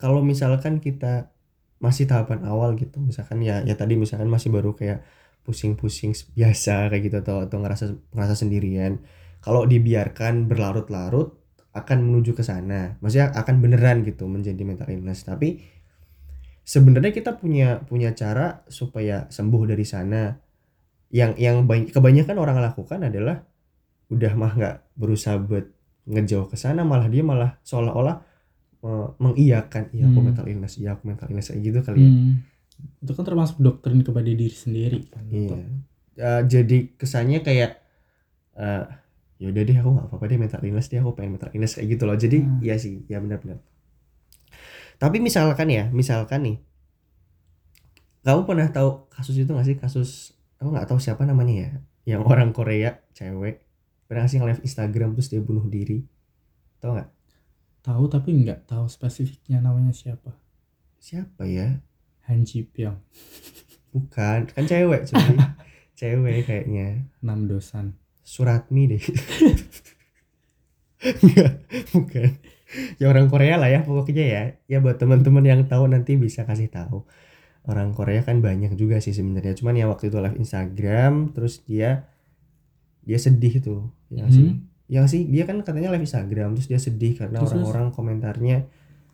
kalau 0.00 0.20
misalkan 0.26 0.82
kita 0.82 1.30
masih 1.78 2.08
tahapan 2.08 2.42
awal 2.48 2.74
gitu 2.80 2.96
misalkan 2.98 3.44
ya 3.44 3.60
ya 3.62 3.74
tadi 3.76 3.94
misalkan 3.94 4.26
masih 4.32 4.48
baru 4.50 4.72
kayak 4.72 5.04
pusing-pusing 5.44 6.16
biasa 6.32 6.88
kayak 6.88 7.02
gitu 7.12 7.16
atau 7.20 7.36
atau 7.44 7.56
ngerasa 7.60 7.84
ngerasa 8.16 8.34
sendirian. 8.42 9.04
Kalau 9.44 9.68
dibiarkan 9.68 10.48
berlarut-larut 10.48 11.43
akan 11.74 11.98
menuju 12.06 12.32
ke 12.32 12.42
sana 12.42 12.94
maksudnya 13.02 13.34
akan 13.34 13.54
beneran 13.58 14.06
gitu 14.06 14.24
menjadi 14.24 14.62
mental 14.62 14.88
illness 14.88 15.26
tapi 15.26 15.58
sebenarnya 16.64 17.12
kita 17.12 17.36
punya 17.36 17.82
punya 17.84 18.14
cara 18.14 18.62
supaya 18.70 19.26
sembuh 19.28 19.62
dari 19.68 19.84
sana 19.84 20.32
yang 21.10 21.36
yang 21.36 21.66
banyak, 21.68 21.92
kebanyakan 21.92 22.36
orang 22.40 22.58
lakukan 22.58 23.04
adalah 23.04 23.44
udah 24.08 24.32
mah 24.34 24.52
nggak 24.54 24.76
berusaha 24.96 25.36
buat 25.38 25.66
ngejauh 26.06 26.48
ke 26.48 26.56
sana 26.56 26.82
malah 26.82 27.08
dia 27.08 27.20
malah 27.20 27.58
seolah-olah 27.62 28.16
eh, 28.80 29.08
mengiyakan 29.18 29.92
iya 29.92 30.08
aku 30.08 30.18
Hmm. 30.20 30.26
mental 30.30 30.46
illness 30.46 30.74
iya 30.78 30.94
aku 30.94 31.02
mental 31.08 31.26
illness 31.28 31.48
kayak 31.50 31.62
gitu 31.62 31.78
kali 31.82 32.00
ya 32.00 32.10
Hmm. 32.10 32.34
Itu 32.74 33.14
kan 33.14 33.22
termasuk 33.22 33.62
doktrin 33.62 34.02
kepada 34.02 34.26
diri 34.26 34.50
sendiri 34.50 35.06
kan. 35.06 35.22
iya 35.30 35.58
Eh, 36.14 36.42
jadi 36.46 36.94
kesannya 36.94 37.42
kayak 37.42 37.78
eh 38.54 38.84
ya 39.36 39.50
udah 39.50 39.62
deh 39.62 39.76
aku 39.76 39.90
nggak 39.90 40.06
apa-apa 40.08 40.24
deh 40.30 40.38
mental 40.38 40.60
illness 40.62 40.88
deh 40.88 40.98
aku 41.02 41.12
pengen 41.12 41.36
mental 41.36 41.50
illness 41.52 41.74
kayak 41.76 41.88
gitu 41.92 42.04
loh. 42.06 42.14
Jadi 42.14 42.38
Hmm. 42.40 42.58
iya 42.62 42.76
sih 42.78 43.02
ya 43.06 43.18
benar-benar. 43.18 43.58
Tapi 44.96 45.18
misalkan 45.18 45.68
ya 45.68 45.90
misalkan 45.90 46.40
nih 46.42 46.56
kamu 48.24 48.48
pernah 48.48 48.68
tahu 48.72 49.04
kasus 49.12 49.36
itu 49.36 49.50
gak 49.50 49.66
sih? 49.66 49.76
Kasus 49.76 50.10
aku 50.56 50.72
nggak 50.72 50.88
tahu 50.88 50.96
siapa 50.96 51.28
namanya 51.28 51.54
ya 51.54 51.70
yang 52.16 52.22
orang 52.30 52.54
Korea 52.56 53.04
cewek 53.12 53.60
pernah 54.04 54.28
sih 54.28 54.38
nge-live 54.38 54.62
Instagram 54.62 55.12
terus 55.16 55.28
dia 55.28 55.40
bunuh 55.40 55.64
diri? 55.66 56.04
Tau 56.80 56.96
nggak? 56.96 57.10
Tahu 57.84 58.04
tapi 58.08 58.32
nggak 58.32 58.64
tahu 58.64 58.88
spesifiknya 58.88 59.60
namanya 59.60 59.92
siapa. 59.92 60.32
siapa 60.96 61.44
ya? 61.44 61.84
Han 62.24 62.48
Ji 62.48 62.64
Pyong, 62.64 62.96
bukan 63.92 64.48
kan 64.48 64.64
cewek 64.64 65.04
cuy. 65.04 65.36
Cewek 66.00 66.48
kayaknya. 66.48 67.04
Nam 67.20 67.44
Dosan. 67.44 67.92
Suratmi 68.24 68.96
deh. 68.96 69.02
Enggak, 71.22 71.52
bukan. 71.92 72.30
Ya 72.98 73.06
orang 73.12 73.28
Korea 73.28 73.60
lah 73.60 73.68
ya 73.68 73.84
pokoknya 73.84 74.24
ya. 74.24 74.42
Ya 74.66 74.78
buat 74.80 74.96
teman-teman 74.96 75.44
yang 75.44 75.60
tahu 75.68 75.86
nanti 75.86 76.16
bisa 76.16 76.48
kasih 76.48 76.72
tahu. 76.72 77.04
Orang 77.68 77.92
Korea 77.92 78.24
kan 78.24 78.40
banyak 78.40 78.74
juga 78.80 78.98
sih 79.04 79.12
sebenarnya. 79.12 79.52
Cuman 79.54 79.76
ya 79.76 79.86
waktu 79.86 80.08
itu 80.08 80.16
live 80.18 80.40
Instagram 80.40 81.36
terus 81.36 81.62
dia 81.68 82.08
dia 83.04 83.20
sedih 83.20 83.60
tuh. 83.60 83.92
Ya 84.08 84.26
sih? 84.32 84.56
Hmm. 84.56 84.72
ya 84.88 85.04
nggak 85.04 85.12
sih? 85.12 85.22
Dia 85.28 85.44
kan 85.44 85.60
katanya 85.60 85.92
live 85.92 86.08
Instagram 86.08 86.56
terus 86.56 86.68
dia 86.72 86.80
sedih 86.80 87.20
karena 87.20 87.44
orang-orang 87.44 87.92
komentarnya 87.92 88.64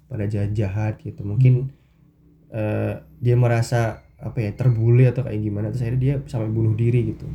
pada 0.06 0.24
jahat-jahat 0.30 1.02
gitu. 1.02 1.26
Mungkin 1.26 1.74
eh, 2.54 2.94
dia 3.18 3.34
merasa 3.34 4.06
apa 4.20 4.38
ya 4.38 4.54
terbully 4.54 5.10
atau 5.10 5.26
kayak 5.26 5.42
gimana. 5.42 5.74
Terus 5.74 5.82
akhirnya 5.82 6.02
dia 6.02 6.14
sampai 6.30 6.48
bunuh 6.50 6.78
diri 6.78 7.14
gitu 7.14 7.26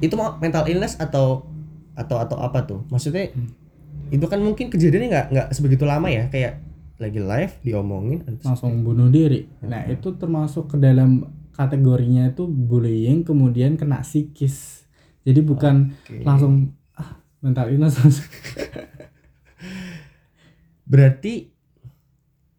itu 0.00 0.14
mau 0.14 0.36
mental 0.40 0.68
illness 0.68 0.98
atau 1.00 1.46
atau 1.96 2.16
atau 2.20 2.36
apa 2.40 2.64
tuh 2.68 2.84
maksudnya 2.92 3.32
itu 4.12 4.26
kan 4.28 4.38
mungkin 4.38 4.70
kejadiannya 4.70 5.08
nggak 5.08 5.26
nggak 5.32 5.48
sebegitu 5.56 5.84
lama 5.88 6.06
ya 6.06 6.28
kayak 6.30 6.62
lagi 6.96 7.20
live 7.20 7.52
diomongin 7.60 8.24
langsung 8.40 8.80
bunuh 8.80 9.12
diri. 9.12 9.44
Nah, 9.68 9.84
itu 9.84 10.16
termasuk 10.16 10.72
ke 10.72 10.76
dalam 10.80 11.28
kategorinya 11.52 12.32
itu 12.32 12.48
bullying 12.48 13.20
kemudian 13.20 13.76
kena 13.76 14.00
psikis. 14.00 14.88
Jadi 15.20 15.40
bukan 15.44 15.92
Oke. 15.92 16.24
langsung 16.24 16.72
ah 16.96 17.20
mental 17.44 17.68
illness 17.68 18.00
langsung. 18.00 18.28
berarti 20.90 21.50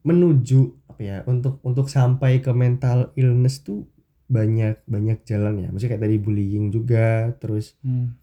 menuju 0.03 0.91
apa 0.91 1.01
ya 1.01 1.17
untuk 1.25 1.63
untuk 1.63 1.87
sampai 1.87 2.43
ke 2.43 2.51
mental 2.51 3.15
illness 3.15 3.63
tuh 3.63 3.87
banyak 4.27 4.83
banyak 4.83 5.23
jalan 5.23 5.55
ya 5.63 5.67
maksudnya 5.71 5.95
kayak 5.95 6.03
tadi 6.03 6.17
bullying 6.19 6.67
juga 6.69 7.31
terus 7.39 7.79
Hmm. 7.79 8.15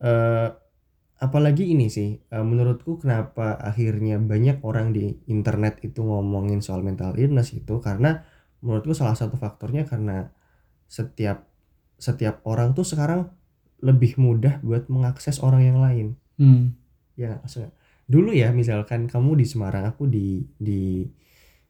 eh 0.00 0.48
apalagi 1.20 1.76
ini 1.76 1.92
sih 1.92 2.16
eh, 2.16 2.44
menurutku 2.46 2.96
kenapa 2.96 3.58
akhirnya 3.60 4.16
banyak 4.16 4.64
orang 4.64 4.94
di 4.94 5.20
internet 5.28 5.82
itu 5.84 6.00
ngomongin 6.00 6.64
soal 6.64 6.80
mental 6.80 7.12
illness 7.20 7.52
itu 7.52 7.76
karena 7.82 8.24
menurutku 8.64 8.96
salah 8.96 9.12
satu 9.12 9.36
faktornya 9.36 9.84
karena 9.84 10.32
setiap 10.88 11.44
setiap 12.00 12.40
orang 12.48 12.72
tuh 12.72 12.88
sekarang 12.88 13.28
lebih 13.84 14.16
mudah 14.16 14.60
buat 14.64 14.88
mengakses 14.88 15.40
orang 15.40 15.62
yang 15.64 15.78
lain 15.78 16.08
Hmm. 16.40 16.72
ya 17.20 17.36
maksudnya 17.44 17.68
dulu 18.08 18.32
ya 18.32 18.48
misalkan 18.50 19.04
kamu 19.04 19.36
di 19.38 19.44
Semarang 19.44 19.84
aku 19.84 20.08
di 20.08 20.48
di 20.56 21.04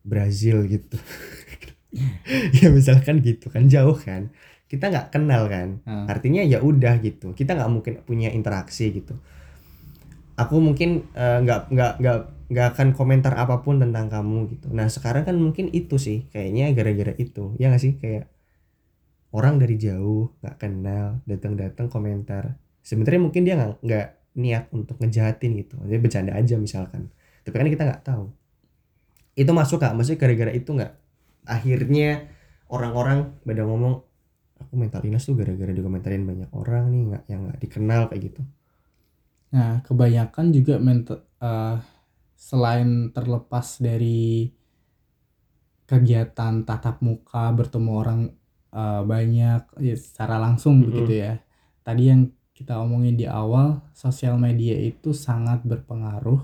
Brazil 0.00 0.62
gitu 0.64 0.94
ya 2.62 2.68
misalkan 2.70 3.20
gitu 3.20 3.50
kan 3.50 3.66
jauh 3.66 3.97
kan. 3.99 4.30
Kita 4.70 4.87
nggak 4.87 5.11
kenal 5.11 5.50
kan. 5.50 5.82
Ah. 5.82 6.06
artinya 6.06 6.42
ya 6.47 6.62
udah 6.62 7.02
gitu. 7.02 7.35
Kita 7.35 7.59
nggak 7.59 7.70
mungkin 7.70 7.92
punya 8.06 8.30
interaksi 8.30 8.94
gitu. 8.94 9.18
Aku 10.38 10.62
mungkin 10.62 11.11
eh, 11.14 11.38
nggak 11.42 11.75
nggak 11.75 11.92
nggak 12.00 12.18
nggak 12.50 12.66
akan 12.75 12.88
komentar 12.99 13.35
apa 13.38 13.62
pun 13.62 13.78
tentang 13.82 14.11
kamu 14.11 14.59
gitu. 14.59 14.66
Nah 14.75 14.90
sekarang 14.90 15.23
kan 15.23 15.38
mungkin 15.38 15.70
itu 15.70 15.99
sih 15.99 16.26
kayaknya 16.30 16.75
gara-gara 16.75 17.14
itu. 17.18 17.54
Ya 17.59 17.70
nggak 17.70 17.82
sih? 17.82 17.94
Kayak 17.99 18.30
orang 19.30 19.62
dari 19.62 19.78
jauh 19.78 20.35
nggak 20.42 20.56
kenal 20.59 21.23
datang-datang 21.26 21.87
komentar. 21.87 22.59
Sebenarnya 22.82 23.20
mungkin 23.23 23.42
dia 23.47 23.54
nggak 23.59 23.73
nggak 23.82 24.06
niat 24.38 24.64
untuk 24.75 24.97
ngejahatin 25.02 25.50
gitu. 25.62 25.76
Dia 25.87 25.99
bercanda 25.99 26.35
aja 26.35 26.54
misalkan. 26.59 27.11
Tapi 27.42 27.54
kan 27.54 27.68
kita 27.70 27.82
nggak 27.87 28.02
tahu. 28.06 28.30
Itu 29.35 29.50
masuk 29.54 29.82
nggak? 29.82 29.94
Maksudnya 29.94 30.18
gara-gara 30.18 30.52
itu 30.54 30.70
nggak 30.75 30.92
akhirnya 31.57 32.07
orang-orang 32.75 33.19
pada 33.47 33.62
ngomong 33.69 33.95
aku 34.62 34.75
mental 34.83 35.02
illness 35.07 35.25
tuh 35.28 35.37
gara-gara 35.40 35.73
dikomentarin 35.78 36.25
banyak 36.30 36.50
orang 36.61 36.85
nih 36.92 37.00
nggak 37.09 37.23
yang 37.33 37.40
nggak 37.47 37.61
dikenal 37.64 38.02
kayak 38.11 38.23
gitu 38.33 38.40
Nah, 39.54 39.83
kebanyakan 39.87 40.47
juga 40.54 40.75
mental 40.78 41.26
eh, 41.42 41.76
selain 42.38 43.11
terlepas 43.14 43.66
dari 43.83 44.50
kegiatan 45.90 46.54
tatap 46.69 47.02
muka 47.02 47.50
bertemu 47.59 47.90
orang 48.02 48.21
eh, 48.75 49.02
banyak 49.12 49.61
ya, 49.83 49.95
secara 49.99 50.37
langsung 50.45 50.75
Mm-mm. 50.80 50.87
begitu 50.87 51.19
ya. 51.25 51.33
Tadi 51.87 52.02
yang 52.11 52.23
kita 52.54 52.76
omongin 52.85 53.16
di 53.19 53.26
awal, 53.26 53.80
sosial 53.97 54.37
media 54.38 54.76
itu 54.78 55.11
sangat 55.16 55.64
berpengaruh. 55.66 56.40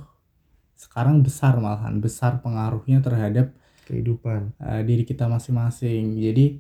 Sekarang 0.77 1.23
besar 1.27 1.59
malahan, 1.61 2.01
besar 2.05 2.41
pengaruhnya 2.45 3.01
terhadap 3.05 3.53
kehidupan 3.87 4.59
eh, 4.59 4.83
diri 4.83 5.07
kita 5.07 5.31
masing-masing. 5.31 6.19
Jadi 6.19 6.59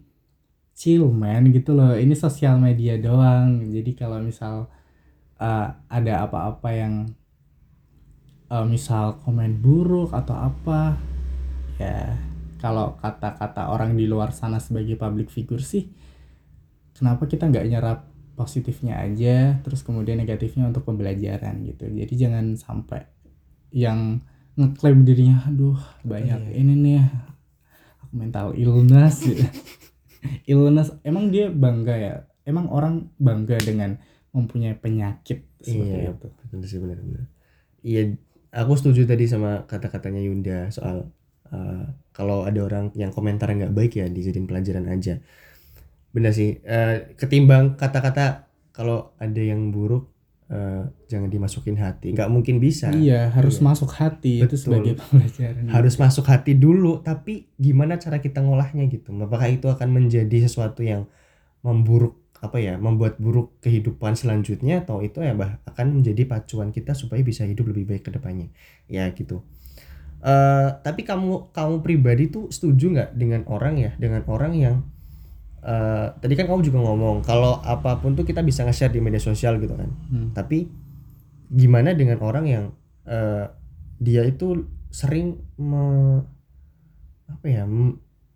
chill 0.78 1.10
man 1.10 1.50
gitu 1.50 1.74
loh. 1.74 1.98
Ini 1.98 2.14
sosial 2.14 2.62
media 2.62 2.94
doang. 2.96 3.74
Jadi 3.74 3.90
kalau 3.98 4.22
misal 4.22 4.70
eh, 5.42 5.68
ada 5.90 6.14
apa-apa 6.22 6.70
yang 6.70 6.94
eh, 8.48 8.66
misal 8.70 9.18
komen 9.26 9.58
buruk 9.58 10.14
atau 10.14 10.38
apa, 10.38 10.94
ya 11.82 12.14
kalau 12.62 12.96
kata-kata 13.02 13.68
orang 13.68 13.98
di 13.98 14.08
luar 14.08 14.32
sana 14.32 14.62
sebagai 14.62 14.96
public 14.96 15.28
figure 15.28 15.60
sih, 15.60 15.90
kenapa 16.96 17.28
kita 17.28 17.50
nggak 17.50 17.66
nyerap 17.68 17.98
positifnya 18.36 19.00
aja, 19.00 19.60
terus 19.64 19.80
kemudian 19.80 20.20
negatifnya 20.20 20.68
untuk 20.68 20.84
pembelajaran 20.84 21.64
gitu. 21.64 21.88
Jadi 21.88 22.14
jangan 22.16 22.56
sampai 22.56 23.08
yang 23.72 24.20
ngeklaim 24.56 25.04
dirinya, 25.04 25.44
aduh 25.44 25.76
banyak 26.02 26.40
Iya. 26.42 26.52
ini 26.56 26.74
nih 26.74 27.00
aku 28.00 28.12
mental 28.12 28.46
illness 28.52 29.20
gitu. 29.20 29.44
illness 30.50 30.96
emang 31.02 31.28
dia 31.28 31.48
bangga 31.48 31.94
ya 31.94 32.14
emang 32.42 32.66
orang 32.68 33.12
bangga 33.16 33.60
dengan 33.60 34.00
mempunyai 34.32 34.74
penyakit 34.74 35.44
seperti 35.60 35.96
iya 35.96 36.10
itu 36.10 36.28
betul 36.32 36.60
sih 36.62 36.78
benar-benar 36.78 37.24
iya 37.80 38.02
aku 38.50 38.72
setuju 38.74 39.04
tadi 39.04 39.28
sama 39.28 39.64
kata-katanya 39.64 40.24
Yunda 40.24 40.58
soal 40.70 41.12
eh, 41.48 41.84
kalau 42.10 42.42
ada 42.42 42.60
orang 42.64 42.90
yang 42.94 43.12
komentar 43.12 43.52
nggak 43.52 43.70
baik 43.70 43.92
ya 43.94 44.08
dijadiin 44.08 44.48
pelajaran 44.48 44.88
aja 44.88 45.20
benar 46.10 46.32
sih 46.32 46.58
Eh, 46.64 47.12
ketimbang 47.14 47.76
kata-kata 47.76 48.48
kalau 48.72 49.12
ada 49.16 49.40
yang 49.40 49.68
buruk 49.68 50.15
eh, 50.46 50.82
jangan 51.10 51.26
dimasukin 51.26 51.74
hati. 51.74 52.14
Nggak 52.14 52.30
mungkin 52.30 52.62
bisa. 52.62 52.94
Iya 52.94 53.34
harus 53.34 53.58
Iya. 53.58 53.64
masuk 53.66 53.90
hati 53.90 54.34
itu 54.42 54.54
Betul. 54.54 54.58
sebagai 54.62 54.92
pembelajaran. 55.02 55.64
Harus 55.70 55.94
masuk 55.98 56.24
hati 56.30 56.52
dulu 56.54 57.02
tapi 57.02 57.50
gimana 57.58 57.98
cara 57.98 58.22
kita 58.22 58.42
ngolahnya 58.42 58.86
gitu? 58.86 59.10
Apakah 59.16 59.50
itu 59.50 59.66
akan 59.66 59.88
menjadi 59.90 60.46
sesuatu 60.46 60.86
yang 60.86 61.10
memburuk 61.66 62.22
apa 62.36 62.60
ya 62.60 62.76
membuat 62.76 63.16
buruk 63.16 63.58
kehidupan 63.64 64.12
selanjutnya 64.12 64.84
atau 64.84 65.00
itu 65.00 65.24
ya 65.24 65.32
bah 65.32 65.56
akan 65.66 65.98
menjadi 65.98 66.28
pacuan 66.28 66.68
kita 66.68 66.92
supaya 66.92 67.24
bisa 67.24 67.42
hidup 67.48 67.66
lebih 67.72 67.88
baik 67.90 68.06
ke 68.06 68.10
depannya? 68.14 68.52
Ya 68.86 69.08
gitu. 69.10 69.42
Eh 70.22 70.68
tapi 70.84 71.02
kamu 71.02 71.50
kamu 71.50 71.82
pribadi 71.82 72.28
tuh 72.30 72.52
setuju 72.54 72.92
nggak 72.94 73.10
dengan 73.18 73.42
orang 73.50 73.80
ya? 73.80 73.90
Dengan 73.98 74.22
orang 74.30 74.52
yang 74.54 74.76
eh 75.66 76.06
tadi 76.22 76.38
kan 76.38 76.46
kamu 76.46 76.62
juga 76.62 76.78
ngomong 76.78 77.26
kalau 77.26 77.58
apa 77.58 77.98
pun 77.98 78.14
tuh 78.14 78.22
kita 78.22 78.46
bisa 78.46 78.62
nge-share 78.62 78.94
di 78.94 79.02
media 79.02 79.18
sosial 79.18 79.58
gitu 79.58 79.74
kan. 79.74 79.90
Hmm. 79.90 80.30
tapi 80.30 80.70
gimana 81.50 81.90
dengan 81.94 82.22
orang 82.22 82.44
yang 82.46 82.64
eh, 83.06 83.50
dia 83.98 84.22
itu 84.22 84.62
sering 84.94 85.42
me- 85.58 86.22
apa 87.26 87.46
ya 87.50 87.66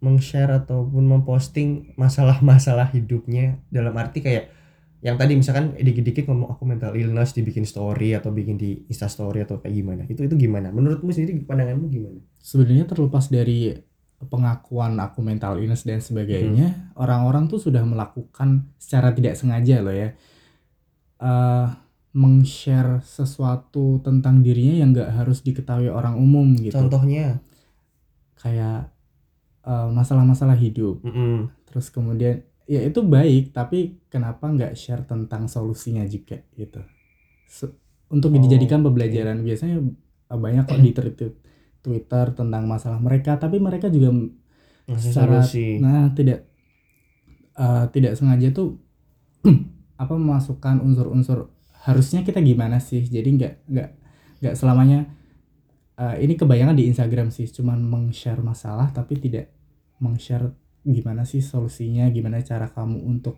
meng-share 0.01 0.51
ataupun 0.65 1.07
memposting 1.07 1.95
masalah-masalah 1.95 2.91
hidupnya 2.91 3.63
dalam 3.71 3.95
arti 3.95 4.25
kayak 4.25 4.51
yang 5.01 5.17
tadi 5.17 5.33
misalkan 5.33 5.73
dikit-dikit 5.81 6.29
ngomong 6.29 6.53
aku 6.53 6.69
mental 6.69 6.93
illness 6.93 7.33
dibikin 7.33 7.65
story 7.65 8.13
atau 8.13 8.29
bikin 8.29 8.61
di 8.61 8.85
insta 8.85 9.09
story 9.09 9.41
atau 9.49 9.57
kayak 9.57 9.73
gimana. 9.73 10.03
Itu 10.05 10.29
itu 10.29 10.37
gimana? 10.37 10.69
Menurutmu 10.69 11.09
sendiri 11.09 11.41
pandanganmu 11.41 11.89
gimana? 11.89 12.21
Sebenarnya 12.37 12.85
terlepas 12.85 13.33
dari 13.33 13.73
pengakuan 14.21 15.01
aku 15.01 15.25
mental 15.25 15.57
illness 15.57 15.89
dan 15.89 15.97
sebagainya 15.99 16.93
orang-orang 16.93 17.49
tuh 17.49 17.57
sudah 17.57 17.81
melakukan 17.83 18.69
secara 18.77 19.17
tidak 19.17 19.33
sengaja 19.33 19.81
loh 19.81 19.97
ya. 19.97 20.13
Eh 21.21 21.67
meng-share 22.11 23.07
sesuatu 23.07 24.03
tentang 24.03 24.43
dirinya 24.43 24.83
yang 24.83 24.91
nggak 24.91 25.15
harus 25.15 25.41
diketahui 25.41 25.87
orang 25.89 26.19
umum 26.19 26.53
gitu. 26.59 26.75
Contohnya? 26.75 27.39
Kayak 28.35 28.91
eh, 29.63 29.89
masalah-masalah 29.89 30.57
hidup. 30.57 31.01
Mm-mm. 31.07 31.49
terus 31.71 31.87
kemudian 31.87 32.43
ya 32.67 32.83
itu 32.83 32.99
baik 32.99 33.55
tapi 33.55 34.03
kenapa 34.11 34.51
nggak 34.51 34.75
share 34.75 35.07
tentang 35.07 35.47
solusinya 35.47 36.03
juga 36.03 36.43
gitu? 36.59 36.83
Se- 37.47 37.79
untuk 38.11 38.35
Oh, 38.35 38.43
dijadikan 38.43 38.83
pembelajaran. 38.83 39.47
Biasanya 39.47 39.79
eh, 40.29 40.39
banyak 40.39 40.65
kok 40.67 40.83
di 40.83 40.91
Twitter 41.81 42.33
tentang 42.37 42.69
masalah 42.69 43.01
mereka 43.01 43.41
tapi 43.41 43.57
mereka 43.57 43.89
juga 43.89 44.13
ngasih 44.87 45.13
secara 45.13 45.41
solusi. 45.41 45.81
nah 45.81 46.13
tidak 46.13 46.49
eh, 47.57 47.85
tidak 47.93 48.13
sengaja 48.17 48.53
tuh 48.53 48.81
apa 50.03 50.15
memasukkan 50.17 50.81
unsur-unsur 50.85 51.53
harusnya 51.81 52.21
kita 52.21 52.45
gimana 52.45 52.77
sih? 52.77 53.05
Jadi 53.09 53.29
nggak 53.41 53.55
nggak 53.73 53.89
nggak 54.45 54.55
selamanya 54.57 55.09
eh, 56.01 56.17
ini 56.25 56.37
kebayangan 56.37 56.77
di 56.77 56.89
Instagram 56.89 57.29
sih 57.33 57.49
cuman 57.49 57.81
meng-share 57.81 58.41
masalah 58.41 58.89
tapi 58.93 59.21
tidak 59.21 59.53
meng-share 60.01 60.53
gimana 60.81 61.29
sih 61.29 61.45
solusinya 61.45 62.09
gimana 62.09 62.41
cara 62.41 62.73
kamu 62.73 63.05
untuk 63.05 63.37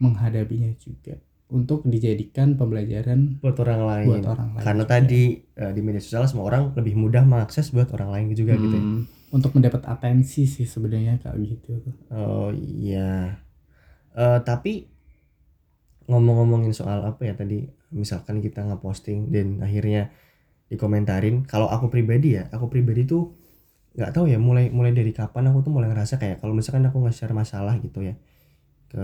menghadapinya 0.00 0.72
juga 0.80 1.20
untuk 1.50 1.82
dijadikan 1.86 2.54
pembelajaran 2.54 3.42
buat 3.42 3.58
orang 3.60 3.82
lain. 3.86 4.08
Buat 4.08 4.26
orang 4.38 4.48
lain. 4.56 4.64
Karena 4.64 4.84
juga. 4.86 4.92
tadi 4.96 5.22
eh, 5.42 5.72
di 5.74 5.80
media 5.82 6.02
sosial 6.02 6.26
semua 6.30 6.46
orang 6.46 6.74
lebih 6.78 6.94
mudah 6.94 7.22
mengakses 7.26 7.74
buat 7.74 7.90
orang 7.94 8.10
lain 8.14 8.26
juga 8.38 8.54
gitu 8.56 8.74
ya. 8.74 8.82
Hmm, 8.82 9.02
untuk 9.34 9.50
mendapat 9.58 9.82
atensi 9.86 10.46
sih 10.46 10.66
sebenarnya 10.66 11.18
kayak 11.18 11.36
gitu 11.42 11.82
Oh 12.14 12.50
iya. 12.54 13.42
Eh 14.14 14.40
tapi 14.46 14.86
ngomong-ngomongin 16.10 16.74
soal 16.74 17.06
apa 17.06 17.22
ya 17.22 17.38
tadi, 17.38 17.66
misalkan 17.94 18.42
kita 18.42 18.66
ngeposting 18.66 19.30
dan 19.30 19.62
akhirnya 19.62 20.10
dikomentarin. 20.70 21.46
Kalau 21.46 21.66
aku 21.66 21.90
pribadi 21.90 22.38
ya 22.38 22.46
aku 22.50 22.70
pribadi 22.70 23.06
tuh 23.06 23.34
nggak 23.90 24.14
tahu 24.14 24.30
ya 24.30 24.38
mulai 24.38 24.70
mulai 24.70 24.94
dari 24.94 25.10
kapan 25.10 25.50
aku 25.50 25.66
tuh 25.66 25.72
mulai 25.74 25.90
ngerasa 25.90 26.14
kayak 26.22 26.38
kalau 26.38 26.54
misalkan 26.54 26.86
aku 26.86 27.02
nge-share 27.02 27.34
masalah 27.34 27.74
gitu 27.82 28.06
ya 28.06 28.14
ke 28.86 29.02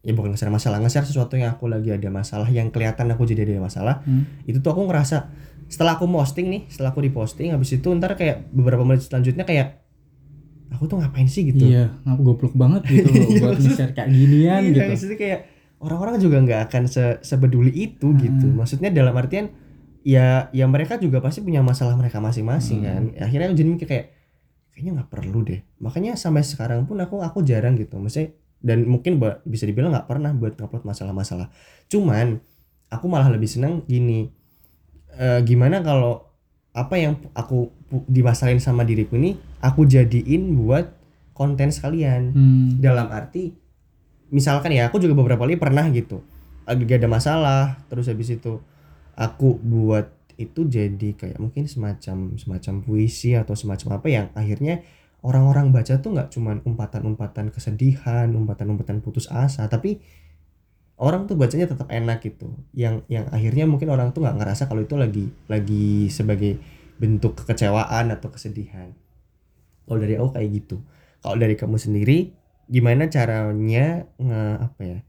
ya 0.00 0.12
bukan 0.12 0.32
nge-share 0.32 0.48
masalah 0.48 0.78
nge-share 0.78 1.04
sesuatu 1.04 1.34
yang 1.34 1.52
aku 1.52 1.66
lagi 1.66 1.90
ada 1.90 2.08
masalah 2.08 2.48
yang 2.48 2.68
kelihatan 2.68 3.08
aku 3.08 3.24
jadi 3.24 3.44
ada 3.46 3.60
masalah 3.60 4.00
Hmm. 4.02 4.24
itu 4.44 4.58
tuh 4.58 4.70
aku 4.70 4.84
ngerasa 4.84 5.28
setelah 5.66 5.94
aku 5.94 6.06
posting 6.06 6.48
nih 6.48 6.62
setelah 6.66 6.90
aku 6.90 7.00
diposting 7.00 7.52
habis 7.52 7.70
itu 7.70 7.88
ntar 7.94 8.14
kayak 8.14 8.48
beberapa 8.50 8.80
menit 8.80 9.04
selanjutnya 9.04 9.44
kayak 9.44 9.84
aku 10.70 10.86
tuh 10.86 10.96
ngapain 10.98 11.26
sih 11.26 11.44
gitu 11.46 11.66
Iya, 11.66 11.92
ngapa 12.02 12.22
goblok 12.22 12.54
banget 12.54 12.82
gitu 12.86 13.06
loh 13.06 13.26
Iya, 13.28 13.40
buat 13.42 13.58
nge-share 13.58 13.92
kayak 13.92 14.08
ginian 14.08 14.60
Iya, 14.62 14.68
gitu. 14.70 14.80
maksudnya 14.88 15.18
kayak 15.18 15.40
orang-orang 15.78 16.16
juga 16.16 16.36
nggak 16.38 16.60
akan 16.66 16.82
se 16.86 17.04
sebeduli 17.20 17.72
itu 17.72 18.08
gitu 18.14 18.46
Hmm. 18.46 18.56
maksudnya 18.56 18.88
dalam 18.88 19.12
artian 19.12 19.52
ya 20.00 20.48
ya 20.50 20.64
mereka 20.64 20.96
juga 20.96 21.20
pasti 21.20 21.40
punya 21.40 21.60
masalah 21.60 21.92
mereka 21.92 22.18
masing-masing 22.18 22.80
Hmm. 22.80 22.88
kan 22.88 23.02
akhirnya 23.20 23.46
aku 23.46 23.56
jadi 23.56 23.68
mikir 23.70 23.86
kayak 23.86 24.06
kayaknya 24.72 24.90
nggak 24.96 25.10
perlu 25.10 25.38
deh 25.42 25.60
makanya 25.76 26.16
sampai 26.16 26.40
sekarang 26.40 26.84
pun 26.84 26.96
aku 26.96 27.20
aku 27.20 27.42
jarang 27.42 27.76
gitu 27.76 27.94
maksudnya 27.94 28.32
dan 28.60 28.84
mungkin 28.84 29.16
ba- 29.20 29.40
bisa 29.44 29.64
dibilang 29.64 29.92
nggak 29.92 30.08
pernah 30.08 30.30
buat 30.32 30.56
ngupload 30.56 30.84
masalah-masalah. 30.84 31.48
Cuman 31.88 32.38
aku 32.88 33.06
malah 33.08 33.28
lebih 33.32 33.48
senang 33.48 33.82
gini 33.88 34.30
Eh, 35.10 35.40
gimana 35.42 35.82
kalau 35.82 36.22
apa 36.70 36.94
yang 36.94 37.18
aku 37.34 37.66
dimasalahin 38.06 38.62
sama 38.62 38.86
diriku 38.86 39.18
ini 39.18 39.34
aku 39.58 39.82
jadiin 39.82 40.54
buat 40.54 40.86
konten 41.34 41.74
sekalian. 41.74 42.30
Hmm. 42.30 42.78
dalam 42.78 43.10
arti 43.10 43.50
misalkan 44.30 44.70
ya 44.70 44.86
aku 44.86 45.02
juga 45.02 45.18
beberapa 45.18 45.42
kali 45.42 45.58
pernah 45.58 45.82
gitu. 45.90 46.22
Lagi 46.62 46.86
ada 46.86 47.10
masalah 47.10 47.82
terus 47.90 48.06
habis 48.06 48.30
itu 48.30 48.62
aku 49.18 49.58
buat 49.58 50.14
itu 50.38 50.64
jadi 50.64 51.12
kayak 51.18 51.42
mungkin 51.42 51.66
semacam 51.66 52.38
semacam 52.38 52.74
puisi 52.80 53.34
atau 53.34 53.58
semacam 53.58 53.98
apa 54.00 54.06
yang 54.08 54.26
akhirnya 54.32 54.80
orang-orang 55.20 55.68
baca 55.72 56.00
tuh 56.00 56.10
nggak 56.16 56.32
cuman 56.32 56.64
umpatan-umpatan 56.64 57.52
kesedihan 57.52 58.28
umpatan-umpatan 58.32 59.04
putus 59.04 59.28
asa 59.28 59.68
tapi 59.68 60.00
orang 61.00 61.24
tuh 61.24 61.36
bacanya 61.36 61.64
tetap 61.68 61.88
enak 61.88 62.20
gitu. 62.20 62.52
Yang 62.76 63.08
yang 63.08 63.28
akhirnya 63.32 63.64
mungkin 63.64 63.88
orang 63.88 64.12
tuh 64.12 64.20
nggak 64.24 64.36
ngerasa 64.36 64.68
kalau 64.68 64.84
itu 64.84 64.96
lagi 65.00 65.32
lagi 65.48 66.12
sebagai 66.12 66.60
bentuk 67.00 67.40
kekecewaan 67.40 68.12
atau 68.12 68.28
kesedihan. 68.28 68.92
Kalau 69.88 69.98
dari 70.00 70.20
aku 70.20 70.36
kayak 70.36 70.48
gitu. 70.52 70.76
Kalau 71.24 71.36
dari 71.36 71.56
kamu 71.56 71.76
sendiri 71.80 72.32
gimana 72.70 73.08
caranya 73.10 74.06
nge 74.20 74.44
apa 74.60 74.82
ya 74.84 75.00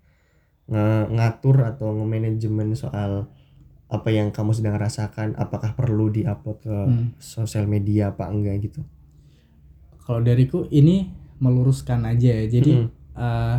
nge 0.71 0.87
ngatur 1.11 1.57
atau 1.67 1.91
nge-manajemen 1.99 2.73
soal 2.73 3.27
apa 3.91 4.09
yang 4.11 4.31
kamu 4.31 4.55
sedang 4.55 4.79
rasakan? 4.79 5.35
Apakah 5.35 5.75
perlu 5.75 6.07
diupload 6.07 6.57
ke 6.63 6.71
Hmm. 6.71 7.11
sosial 7.19 7.67
media 7.67 8.15
apa 8.15 8.31
enggak 8.31 8.63
gitu 8.63 8.83
Kalau 10.01 10.19
dariku 10.19 10.65
ini 10.69 11.09
meluruskan 11.37 12.03
aja 12.03 12.29
ya. 12.35 12.45
Jadi 12.47 12.73
Mm-mm. 12.77 12.89
eh, 13.15 13.55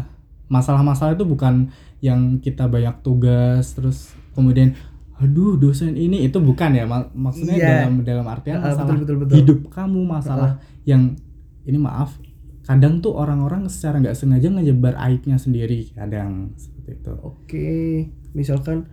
masalah-masalah 0.46 1.14
itu 1.14 1.24
bukan 1.24 1.70
yang 1.98 2.38
kita 2.38 2.66
banyak 2.66 2.98
tugas 3.00 3.72
terus 3.72 3.98
kemudian 4.33 4.74
aduh 5.14 5.55
dosen 5.55 5.94
ini 5.94 6.22
itu 6.22 6.35
bukan 6.37 6.74
ya 6.74 6.83
Mak- 6.83 7.14
maksudnya 7.14 7.55
Iya. 7.55 7.68
dalam 7.78 8.02
dalam 8.02 8.26
artian 8.26 8.59
Ah, 8.59 8.68
masalah 8.68 8.90
betul, 8.90 8.98
betul, 8.98 9.16
betul. 9.22 9.35
hidup 9.38 9.59
kamu 9.70 10.00
masalah 10.02 10.50
yang 10.83 11.14
ini 11.62 11.78
maaf 11.78 12.18
kadang 12.62 12.98
tuh 12.98 13.14
orang-orang 13.14 13.64
secara 13.66 13.98
nggak 13.98 14.12
sengaja 14.12 14.50
ngejebar 14.50 14.98
aibnya 14.98 15.35
sendiri 15.37 15.94
kadang 15.94 16.50
seperti 16.55 16.90
itu 16.96 17.12
oke 17.16 17.70
misalkan 18.33 18.90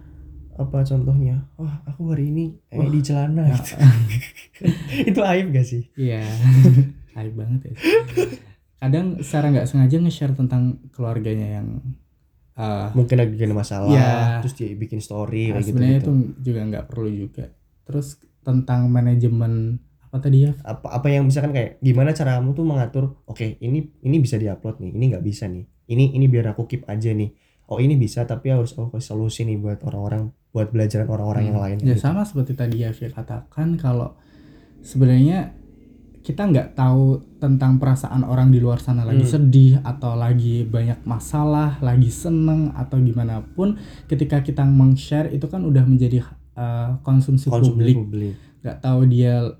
apa 0.53 0.85
contohnya 0.85 1.49
wah 1.55 1.81
aku 1.83 2.13
hari 2.13 2.29
ini 2.29 2.45
eh, 2.69 2.77
Wah. 2.77 2.87
di 2.87 3.01
celana 3.01 3.49
gitu. 3.49 3.73
itu 5.09 5.19
aib 5.23 5.49
gak 5.49 5.65
sih 5.65 5.89
Iya, 5.93 6.21
aib 7.15 7.33
banget 7.33 7.61
ya. 7.69 7.73
Kadang 8.79 9.19
secara 9.19 9.51
nggak 9.51 9.67
sengaja 9.67 9.95
nge-share 9.99 10.33
tentang 10.33 10.79
keluarganya 10.91 11.59
yang 11.59 11.67
eh, 12.55 12.87
mungkin 12.91 13.15
lagi 13.17 13.35
ada 13.35 13.55
masalah 13.55 13.87
Iya. 13.87 14.39
terus 14.39 14.53
dia 14.55 14.71
bikin 14.71 14.99
story 14.99 15.51
nah, 15.51 15.59
kayak 15.59 15.63
gitu, 15.63 15.69
sebenarnya 15.71 15.99
gitu 15.99 16.11
itu 16.11 16.13
juga 16.43 16.59
nggak 16.67 16.85
perlu 16.87 17.09
juga. 17.09 17.45
Terus 17.83 18.07
tentang 18.39 18.87
manajemen 18.87 19.79
apa 20.01 20.17
tadi 20.19 20.41
ya? 20.41 20.57
apa 20.65 20.89
apa 20.89 21.05
yang 21.07 21.29
misalkan 21.29 21.53
kayak 21.53 21.77
gimana 21.79 22.09
cara 22.11 22.41
kamu 22.41 22.57
tuh 22.57 22.65
mengatur 22.65 23.21
oke 23.29 23.61
ini 23.61 23.93
ini 24.01 24.17
bisa 24.17 24.41
diupload 24.41 24.81
nih 24.81 24.97
ini 24.97 25.03
nggak 25.13 25.21
bisa 25.21 25.45
nih 25.45 25.61
ini 25.85 26.17
ini 26.17 26.25
biar 26.25 26.49
aku 26.49 26.65
keep 26.65 26.81
aja 26.89 27.13
nih 27.13 27.29
oh 27.69 27.77
ini 27.77 27.93
bisa 27.93 28.25
tapi 28.25 28.49
harus 28.49 28.73
aku 28.73 28.97
kasih 28.97 29.05
solusi 29.13 29.45
nih 29.45 29.61
buat 29.61 29.85
orang-orang 29.85 30.33
buat 30.49 30.73
belajaran 30.73 31.05
orang-orang 31.05 31.53
yang 31.53 31.59
lain 31.61 31.77
Ya 31.85 31.93
gitu. 31.93 32.09
sama 32.09 32.25
seperti 32.25 32.57
tadi 32.57 32.81
Yafi 32.81 33.13
katakan 33.13 33.77
kalau 33.77 34.17
sebenarnya 34.81 35.53
kita 36.29 36.45
nggak 36.45 36.69
tahu 36.73 37.17
tentang 37.35 37.75
perasaan 37.75 38.21
orang 38.21 38.47
di 38.47 38.61
luar 38.61 38.77
sana 38.77 39.01
lagi 39.01 39.25
Hmm. 39.25 39.33
sedih 39.33 39.81
atau 39.81 40.13
lagi 40.13 40.61
banyak 40.61 41.01
masalah, 41.03 41.81
lagi 41.81 42.07
seneng 42.07 42.69
atau 42.71 43.01
gimana 43.01 43.41
pun 43.49 43.73
ketika 44.05 44.39
kita 44.39 44.61
meng-share 44.61 45.29
itu 45.29 45.45
kan 45.45 45.61
udah 45.61 45.81
menjadi 45.81 46.21
eh, 46.53 46.89
konsumsi, 47.01 47.49
konsumsi 47.49 47.73
publik 47.73 47.95
publik 47.97 48.33
nggak 48.59 48.77
tahu 48.77 49.07
dia 49.07 49.57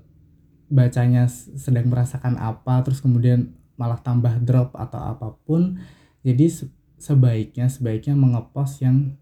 bacanya 0.68 1.26
sedang 1.56 1.88
merasakan 1.88 2.38
apa 2.38 2.78
terus 2.80 3.00
kemudian 3.00 3.50
malah 3.74 3.98
tambah 3.98 4.38
drop 4.38 4.70
atau 4.72 5.00
apa 5.02 5.34
pun 5.42 5.80
jadi 6.20 6.46
se- 6.46 6.70
sebaiknya 6.96 7.66
sebaiknya 7.66 8.14
mengepost 8.14 8.78
yang 8.78 9.18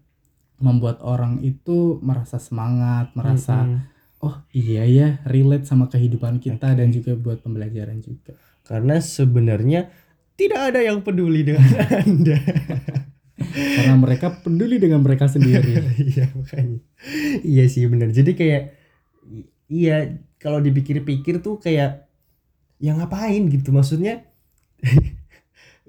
membuat 0.59 0.99
orang 0.99 1.39
itu 1.39 1.97
merasa 2.03 2.35
semangat 2.37 3.09
merasa 3.15 3.63
Mm-mm. 3.63 3.88
Oh 4.19 4.35
iya 4.51 4.83
ya 4.83 5.07
relate 5.23 5.63
sama 5.67 5.87
kehidupan 5.87 6.43
kita 6.43 6.75
Oke. 6.75 6.77
dan 6.79 6.87
juga 6.91 7.15
buat 7.15 7.39
pembelajaran 7.43 7.99
juga. 8.03 8.35
Karena 8.67 8.99
sebenarnya 9.01 9.89
tidak 10.39 10.71
ada 10.73 10.79
yang 10.83 11.03
peduli 11.03 11.43
dengan 11.43 11.65
anda. 12.03 12.39
Karena 13.39 13.95
mereka 13.95 14.43
peduli 14.43 14.77
dengan 14.79 15.03
mereka 15.03 15.27
sendiri. 15.27 15.79
Iya 16.09 16.31
makanya. 16.35 16.79
Iya 17.43 17.65
sih 17.71 17.87
benar 17.87 18.11
jadi 18.11 18.31
kayak 18.35 18.63
iya 19.71 20.19
kalau 20.39 20.63
dipikir-pikir 20.63 21.43
tuh 21.43 21.59
kayak 21.59 22.07
ya 22.79 22.91
ngapain 22.95 23.47
gitu? 23.51 23.71
Maksudnya 23.75 24.27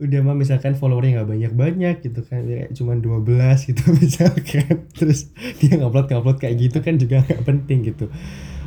udah 0.01 0.21
mah 0.25 0.33
misalkan 0.33 0.73
followernya 0.73 1.21
nggak 1.21 1.31
banyak-banyak 1.31 1.95
gitu 2.01 2.21
kan 2.25 2.49
ya 2.49 2.65
kayak 2.65 2.73
cuman 2.73 2.99
12 3.05 3.69
gitu 3.69 3.83
misalkan. 4.01 4.89
Terus 4.97 5.29
dia 5.61 5.77
ngupload 5.77 6.09
ngupload 6.09 6.39
kayak 6.41 6.57
gitu 6.57 6.79
kan 6.81 6.97
juga 6.97 7.21
nggak 7.21 7.45
penting 7.45 7.85
gitu. 7.85 8.09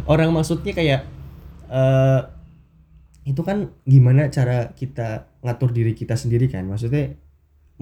Orang 0.06 0.30
maksudnya 0.32 0.72
kayak 0.72 1.02
eh 1.68 2.22
itu 3.24 3.42
kan 3.42 3.72
gimana 3.88 4.28
cara 4.28 4.76
kita 4.76 5.26
ngatur 5.42 5.74
diri 5.74 5.98
kita 5.98 6.14
sendiri 6.14 6.46
kan? 6.48 6.70
Maksudnya 6.70 7.18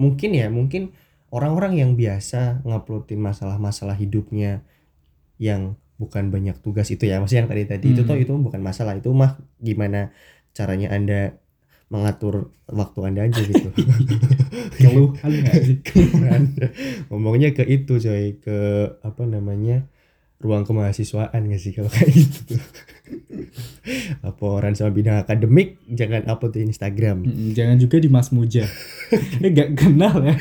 mungkin 0.00 0.32
ya 0.32 0.48
mungkin 0.48 0.96
orang-orang 1.28 1.76
yang 1.76 1.92
biasa 1.92 2.64
nguploadin 2.64 3.20
masalah-masalah 3.20 3.96
hidupnya 4.00 4.64
yang 5.36 5.76
bukan 6.00 6.32
banyak 6.32 6.56
tugas 6.64 6.88
itu 6.88 7.04
ya. 7.04 7.20
Maksudnya 7.20 7.44
yang 7.44 7.50
tadi 7.52 7.64
tadi 7.68 7.86
itu 7.92 8.02
Hmm. 8.02 8.10
tuh 8.10 8.18
itu 8.18 8.32
bukan 8.32 8.64
masalah 8.64 8.96
itu 8.96 9.12
mah 9.12 9.36
gimana 9.60 10.08
caranya 10.52 10.88
anda 10.92 11.36
mengatur 11.92 12.56
waktu 12.72 12.98
anda 13.04 13.28
aja 13.28 13.40
gitu. 13.52 13.68
Keluhan 14.80 15.30
nggak 15.44 15.54
sih? 15.60 15.76
Keluhan. 15.86 16.56
ngomongnya 17.12 17.52
ke 17.52 17.68
itu 17.68 18.00
coy. 18.00 18.40
Ke 18.40 18.88
apa 19.04 19.28
namanya 19.28 19.84
ruang 20.42 20.66
kemahasiswaan 20.66 21.46
gak 21.54 21.60
sih 21.62 21.70
kalau 21.70 21.86
kayak 21.86 22.10
gitu 22.18 22.56
tuh? 22.56 22.62
Laporan 24.24 24.74
sama 24.74 24.90
bidang 24.90 25.22
akademik 25.22 25.78
jangan 25.86 26.26
upload 26.26 26.56
di 26.58 26.66
Instagram. 26.66 27.28
Jangan 27.52 27.76
juga 27.78 28.00
di 28.00 28.08
Mas 28.10 28.34
Muja. 28.34 28.66
Ini 29.12 29.52
nggak 29.52 29.70
kenal 29.76 30.18
ya? 30.24 30.34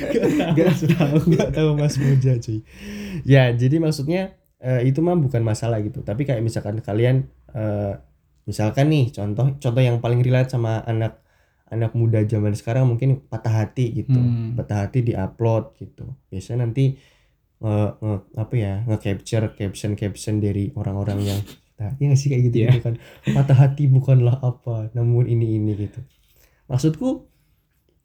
Nggak 0.56 0.74
tahu. 0.96 1.18
Nggak 1.36 1.50
tahu 1.54 1.70
Mas 1.78 2.00
Moja 2.02 2.34
cuy. 2.40 2.64
Ya 3.28 3.52
jadi 3.54 3.78
maksudnya 3.78 4.40
eh, 4.64 4.88
itu 4.88 5.04
mah 5.04 5.20
bukan 5.20 5.44
masalah 5.44 5.84
gitu. 5.86 6.02
Tapi 6.02 6.26
kayak 6.26 6.42
misalkan 6.42 6.82
kalian 6.82 7.30
eh, 7.54 7.94
misalkan 8.50 8.90
nih 8.90 9.14
contoh 9.14 9.54
contoh 9.62 9.82
yang 9.82 10.02
paling 10.02 10.26
relate 10.26 10.50
sama 10.50 10.82
anak 10.90 11.21
anak 11.72 11.96
muda 11.96 12.20
zaman 12.24 12.52
sekarang 12.52 12.86
mungkin 12.86 13.24
patah 13.26 13.64
hati 13.64 13.96
gitu. 13.98 14.20
Hmm. 14.20 14.54
patah 14.54 14.84
hati 14.84 15.02
di 15.02 15.14
upload 15.16 15.74
gitu. 15.76 16.04
Biasanya 16.28 16.68
nanti 16.68 17.00
nge, 17.58 17.76
nge- 17.98 18.24
apa 18.36 18.54
ya 18.56 18.74
nge 18.84 18.98
capture 19.00 19.46
caption 19.54 19.92
caption 19.96 20.36
dari 20.38 20.70
orang-orang 20.76 21.20
yang 21.24 21.40
patah 21.72 21.86
hati 21.90 22.02
nggak 22.06 22.20
sih 22.20 22.28
kayak 22.30 22.44
gitu, 22.46 22.58
Iya. 22.60 22.70
gitu 22.70 22.82
kan 22.84 22.96
patah 23.32 23.58
hati 23.58 23.84
bukanlah 23.88 24.38
apa 24.38 24.92
namun 24.92 25.26
ini 25.26 25.56
ini 25.56 25.72
gitu. 25.80 26.04
Maksudku 26.68 27.26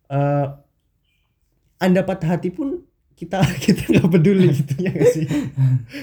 eh 0.08 0.46
anda 1.76 2.00
patah 2.00 2.38
hati 2.38 2.48
pun 2.48 2.80
kita 3.12 3.42
kita 3.64 3.82
nggak 3.90 4.08
peduli 4.08 4.48
gitu 4.52 4.74
ya 4.78 4.90
nggak 4.90 5.10
sih? 5.10 5.26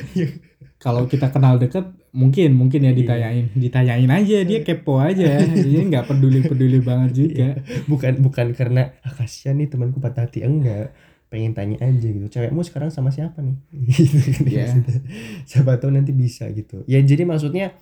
Kalau 0.84 1.08
kita 1.08 1.32
kenal 1.32 1.56
deket 1.58 1.88
mungkin 2.14 2.54
mungkin 2.54 2.86
ya 2.86 2.94
Iya. 2.94 2.98
ditanyain 3.02 3.46
ditanyain 3.58 4.06
aja 4.08 4.38
dia 4.46 4.60
kepo 4.62 5.02
aja. 5.02 5.42
Dia 5.44 5.82
nggak 5.82 6.06
peduli 6.06 6.46
peduli 6.46 6.78
banget 6.80 7.12
juga. 7.18 7.48
Bukan 7.86 8.22
bukan 8.22 8.54
karena 8.54 8.94
ah, 9.02 9.10
kasihan 9.12 9.58
nih 9.58 9.68
temanku 9.68 9.98
patah 9.98 10.24
hati. 10.24 10.46
Enggak. 10.46 10.94
Pengen 11.28 11.58
tanya 11.58 11.82
aja 11.82 12.06
gitu. 12.06 12.30
Cewekmu 12.30 12.62
sekarang 12.62 12.94
sama 12.94 13.10
siapa 13.10 13.42
nih? 13.42 13.58
Gitu 13.90 14.18
kan 14.22 14.46
Iya. 14.46 14.66
maksudnya. 14.70 15.02
siapa 15.44 15.72
tahu 15.76 15.92
nanti 15.92 16.14
bisa 16.14 16.46
gitu. 16.50 16.86
Ya 16.86 17.02
jadi 17.02 17.26
maksudnya 17.26 17.74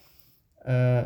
eh 0.63 1.03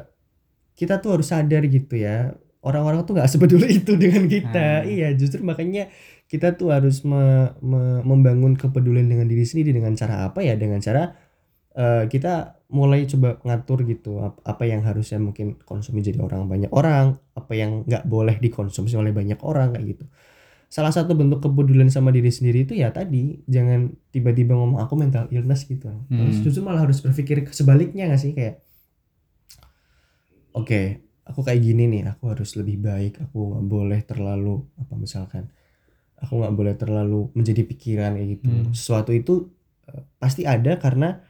kita 0.75 0.99
tuh 0.99 1.17
harus 1.17 1.25
sadar 1.25 1.65
gitu 1.65 1.97
ya. 1.97 2.37
Orang-orang 2.61 3.05
tuh 3.05 3.17
nggak 3.17 3.29
sepeduli 3.29 3.81
itu 3.81 3.97
dengan 3.97 4.25
kita. 4.25 4.81
Nah. 4.81 4.85
iya 4.85 5.09
justru 5.13 5.41
makanya 5.41 5.89
kita 6.25 6.53
tuh 6.53 6.69
harus 6.69 7.01
me- 7.01 7.53
me- 7.61 8.01
membangun 8.01 8.53
kepedulian 8.53 9.05
dengan 9.05 9.25
diri 9.25 9.45
sendiri 9.45 9.73
dengan 9.73 9.93
cara 9.93 10.25
apa 10.25 10.45
ya? 10.45 10.53
Dengan 10.53 10.77
cara 10.77 11.13
eh, 11.73 12.05
kita 12.05 12.61
mulai 12.69 13.05
coba 13.05 13.37
ngatur 13.45 13.85
gitu 13.85 14.19
ap- 14.25 14.41
apa 14.41 14.63
yang 14.65 14.81
harusnya 14.81 15.21
mungkin 15.21 15.55
konsumsi 15.63 16.01
jadi 16.11 16.19
orang 16.25 16.49
banyak 16.49 16.71
orang 16.73 17.21
apa 17.37 17.53
yang 17.53 17.85
nggak 17.85 18.09
boleh 18.09 18.35
dikonsumsi 18.41 18.97
oleh 18.97 19.13
banyak 19.13 19.37
orang 19.45 19.77
kayak 19.77 19.85
gitu 19.97 20.05
salah 20.67 20.89
satu 20.89 21.13
bentuk 21.13 21.39
kepedulian 21.45 21.93
sama 21.93 22.09
diri 22.09 22.33
sendiri 22.33 22.65
itu 22.65 22.73
ya 22.73 22.89
tadi 22.89 23.45
jangan 23.45 23.93
tiba-tiba 24.09 24.57
ngomong 24.57 24.81
aku 24.81 24.97
mental 24.97 25.29
illness 25.29 25.69
gitu 25.69 25.87
Terus 26.09 26.41
Hmm. 26.41 26.43
justru 26.43 26.61
malah 26.65 26.83
harus 26.89 26.99
berpikir 27.05 27.45
sebaliknya 27.53 28.09
gak 28.09 28.21
sih 28.21 28.33
kayak 28.33 28.65
oke 30.53 30.81
aku 31.25 31.39
kayak 31.45 31.61
gini 31.61 31.83
nih 31.89 32.01
aku 32.11 32.33
harus 32.33 32.53
lebih 32.59 32.81
baik 32.81 33.21
aku 33.21 33.37
nggak 33.53 33.65
boleh 33.65 33.99
terlalu 34.05 34.61
apa 34.77 34.93
misalkan 34.97 35.49
aku 36.17 36.33
nggak 36.41 36.55
boleh 36.55 36.75
terlalu 36.77 37.29
menjadi 37.37 37.61
pikiran 37.65 38.17
kayak 38.17 38.29
gitu 38.39 38.49
Hmm. 38.49 38.73
sesuatu 38.73 39.11
itu 39.13 39.33
eh, 39.91 40.03
pasti 40.17 40.43
ada 40.47 40.77
karena 40.81 41.21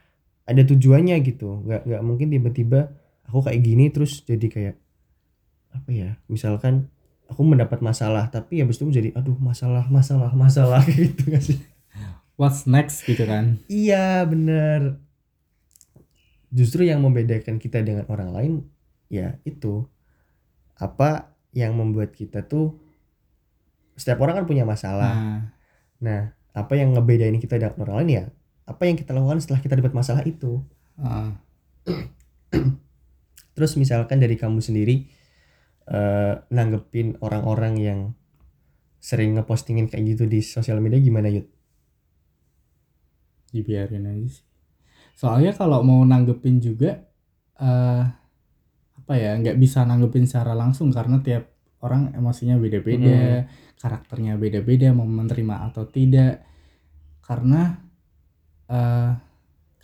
ada 0.46 0.62
tujuannya 0.62 1.16
gitu. 1.26 1.66
Nggak 1.66 1.82
nggak 1.84 2.02
mungkin 2.06 2.28
tiba-tiba 2.30 2.80
aku 3.26 3.50
kayak 3.50 3.60
gini 3.60 3.90
terus 3.90 4.22
jadi 4.22 4.46
kayak 4.46 4.76
apa 5.74 5.90
ya 5.92 6.10
misalkan 6.30 6.88
aku 7.26 7.42
mendapat 7.42 7.82
masalah 7.84 8.30
tapi 8.30 8.62
habis 8.62 8.78
itu 8.80 8.88
jadi 8.88 9.10
aduh 9.12 9.36
masalah 9.36 9.84
masalah 9.90 10.32
masalah 10.32 10.80
kayak 10.86 11.02
gitu 11.12 11.22
gak 11.28 11.42
sih? 11.42 11.58
What's 12.38 12.64
next 12.64 13.02
gitu 13.04 13.26
kan? 13.26 13.60
Iya 13.66 14.22
bener. 14.24 15.02
Justru 16.54 16.86
yang 16.86 17.02
membedakan 17.02 17.58
kita 17.58 17.82
dengan 17.82 18.06
orang 18.08 18.30
lain 18.32 18.54
Ya 19.06 19.38
itu. 19.46 19.86
Apa 20.76 21.32
yang 21.54 21.78
membuat 21.78 22.12
kita 22.12 22.44
tuh 22.44 22.76
Setiap 23.96 24.20
orang 24.20 24.44
kan 24.44 24.46
punya 24.46 24.68
masalah. 24.68 25.16
Nah. 25.16 25.40
Nah 26.04 26.20
apa 26.56 26.72
yang 26.76 26.96
ngebedain 26.96 27.36
kita 27.36 27.60
dengan 27.60 27.76
orang 27.80 27.96
lain 28.00 28.10
ya 28.12 28.24
Apa 28.66 28.82
yang 28.90 28.98
kita 28.98 29.14
lakukan 29.14 29.38
setelah 29.38 29.62
kita 29.62 29.78
dapat 29.78 29.94
masalah 29.94 30.22
itu. 30.26 30.60
Uh, 30.98 31.32
Terus 33.56 33.72
misalkan 33.80 34.20
dari 34.20 34.36
kamu 34.36 34.60
sendiri 34.60 35.06
eh 35.86 36.34
Nanggepin 36.50 37.22
orang-orang 37.22 37.74
yang 37.78 38.00
Sering 38.98 39.38
ngepostingin 39.38 39.86
kayak 39.86 40.18
gitu 40.18 40.24
di 40.26 40.42
sosial 40.42 40.82
media 40.82 40.98
gimana 40.98 41.30
Yud? 41.30 41.46
dibiarin 43.56 44.04
aja 44.04 44.26
sih. 44.28 44.44
Soalnya 45.16 45.56
kalau 45.56 45.80
mau 45.80 46.04
nanggepin 46.04 46.60
juga 46.60 47.06
eh 47.56 48.04
apa 48.96 49.14
ya 49.16 49.38
nggak 49.38 49.56
bisa 49.56 49.86
nanggepin 49.88 50.28
secara 50.28 50.52
langsung 50.52 50.92
karena 50.92 51.22
tiap 51.24 51.56
orang 51.80 52.12
emosinya 52.12 52.58
beda-beda 52.58 53.46
karakternya 53.78 54.36
beda-beda 54.36 54.92
mau 54.92 55.08
menerima 55.08 55.72
atau 55.72 55.88
tidak. 55.88 56.44
Karena 57.24 57.85
eh 58.70 59.10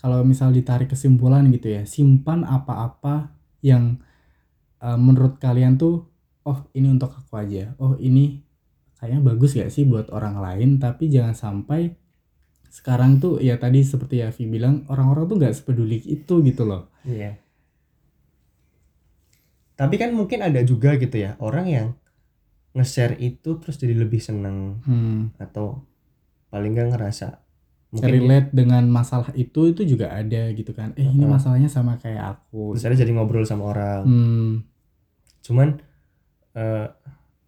kalau 0.02 0.26
misal 0.26 0.50
ditarik 0.50 0.90
kesimpulan 0.90 1.46
gitu 1.54 1.70
ya 1.70 1.86
simpan 1.86 2.42
apa-apa 2.42 3.30
yang 3.62 4.02
eh, 4.82 4.98
menurut 4.98 5.38
kalian 5.38 5.78
tuh 5.78 6.10
oh 6.42 6.58
ini 6.74 6.90
untuk 6.90 7.14
aku 7.14 7.38
aja 7.38 7.74
oh 7.78 7.94
ini 8.02 8.42
kayaknya 8.98 9.20
bagus 9.22 9.54
gak 9.54 9.70
sih 9.70 9.86
buat 9.86 10.10
orang 10.10 10.38
lain 10.42 10.82
tapi 10.82 11.06
jangan 11.10 11.34
sampai 11.34 11.94
sekarang 12.72 13.20
tuh 13.20 13.36
ya 13.38 13.60
tadi 13.60 13.84
seperti 13.84 14.24
Yavi 14.24 14.48
bilang 14.48 14.88
orang-orang 14.88 15.28
tuh 15.28 15.36
nggak 15.36 15.54
sepeduli 15.54 16.00
itu 16.08 16.40
gitu 16.40 16.64
loh 16.64 16.88
Iya. 17.02 17.38
Tapi 19.74 19.94
kan 19.98 20.14
mungkin 20.14 20.46
ada 20.46 20.62
juga 20.62 20.94
gitu 20.94 21.16
ya 21.18 21.34
orang 21.42 21.66
yang 21.66 21.88
nge-share 22.72 23.18
itu 23.20 23.58
terus 23.58 23.76
jadi 23.76 23.98
lebih 23.98 24.22
seneng 24.22 24.80
hmm. 24.86 25.36
atau 25.42 25.82
paling 26.48 26.72
nggak 26.72 26.96
ngerasa 26.96 27.42
mungkin 27.92 28.24
relate 28.24 28.48
dengan 28.56 28.88
masalah 28.88 29.28
itu 29.36 29.68
itu 29.68 29.84
juga 29.84 30.16
ada 30.16 30.48
gitu 30.56 30.72
kan 30.72 30.96
eh 30.96 31.04
ini 31.04 31.28
masalahnya 31.28 31.68
sama 31.68 32.00
kayak 32.00 32.40
aku 32.40 32.72
ada 32.72 32.96
jadi 32.96 33.12
ngobrol 33.12 33.44
sama 33.44 33.68
orang. 33.68 34.02
hmm. 34.08 34.52
Cuman 35.44 35.76
eh, 36.56 36.88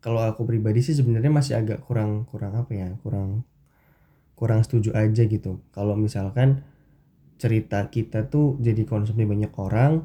kalau 0.04 0.20
aku 0.20 0.44
pribadi 0.44 0.84
sih 0.84 0.92
sebenarnya 0.92 1.32
masih 1.32 1.56
agak 1.56 1.80
kurang 1.80 2.28
kurang 2.28 2.52
apa 2.60 2.76
ya 2.76 2.92
kurang 3.00 3.48
kurang 4.36 4.60
setuju 4.60 4.92
aja 4.92 5.24
gitu. 5.24 5.64
Kalau 5.72 5.96
misalkan 5.96 6.60
cerita 7.40 7.88
kita 7.88 8.28
tuh 8.28 8.60
jadi 8.60 8.84
konsumsi 8.84 9.24
banyak 9.24 9.52
orang 9.56 10.04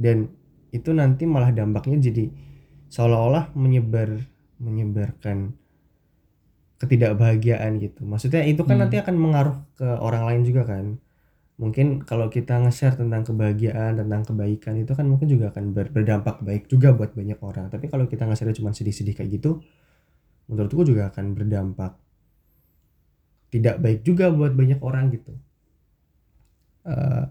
dan 0.00 0.32
itu 0.72 0.90
nanti 0.90 1.28
malah 1.28 1.54
dampaknya 1.54 2.00
jadi 2.00 2.32
seolah-olah 2.88 3.52
menyebar 3.54 4.16
menyebarkan 4.58 5.54
ketidakbahagiaan 6.80 7.72
gitu. 7.84 8.00
Maksudnya 8.12 8.42
itu 8.50 8.62
kan 8.68 8.76
Hmm. 8.76 8.82
nanti 8.82 8.96
akan 9.02 9.16
mengaruh 9.24 9.56
ke 9.78 9.86
orang 10.06 10.22
lain 10.28 10.42
juga 10.48 10.62
kan. 10.72 10.86
Mungkin 11.62 11.86
kalau 12.10 12.26
kita 12.36 12.54
nge-share 12.62 12.96
tentang 13.00 13.22
kebahagiaan, 13.28 13.92
tentang 14.00 14.22
kebaikan 14.28 14.74
itu 14.82 14.92
kan 14.98 15.06
mungkin 15.12 15.28
juga 15.34 15.46
akan 15.54 15.64
ber- 15.76 15.92
berdampak 15.96 16.36
baik 16.46 16.64
juga 16.72 16.88
buat 16.98 17.12
banyak 17.18 17.38
orang. 17.42 17.66
Tapi 17.74 17.86
kalau 17.92 18.06
kita 18.12 18.24
nge-share 18.28 18.54
cuma 18.58 18.70
sedih-sedih 18.74 19.14
kayak 19.18 19.30
gitu, 19.40 19.50
menurutku 20.50 20.82
juga 20.90 21.10
akan 21.12 21.26
berdampak 21.38 21.92
tidak 23.52 23.76
baik 23.82 24.00
juga 24.08 24.26
buat 24.38 24.52
banyak 24.60 24.80
orang 24.88 25.04
gitu. 25.16 25.32
Eh 26.84 27.24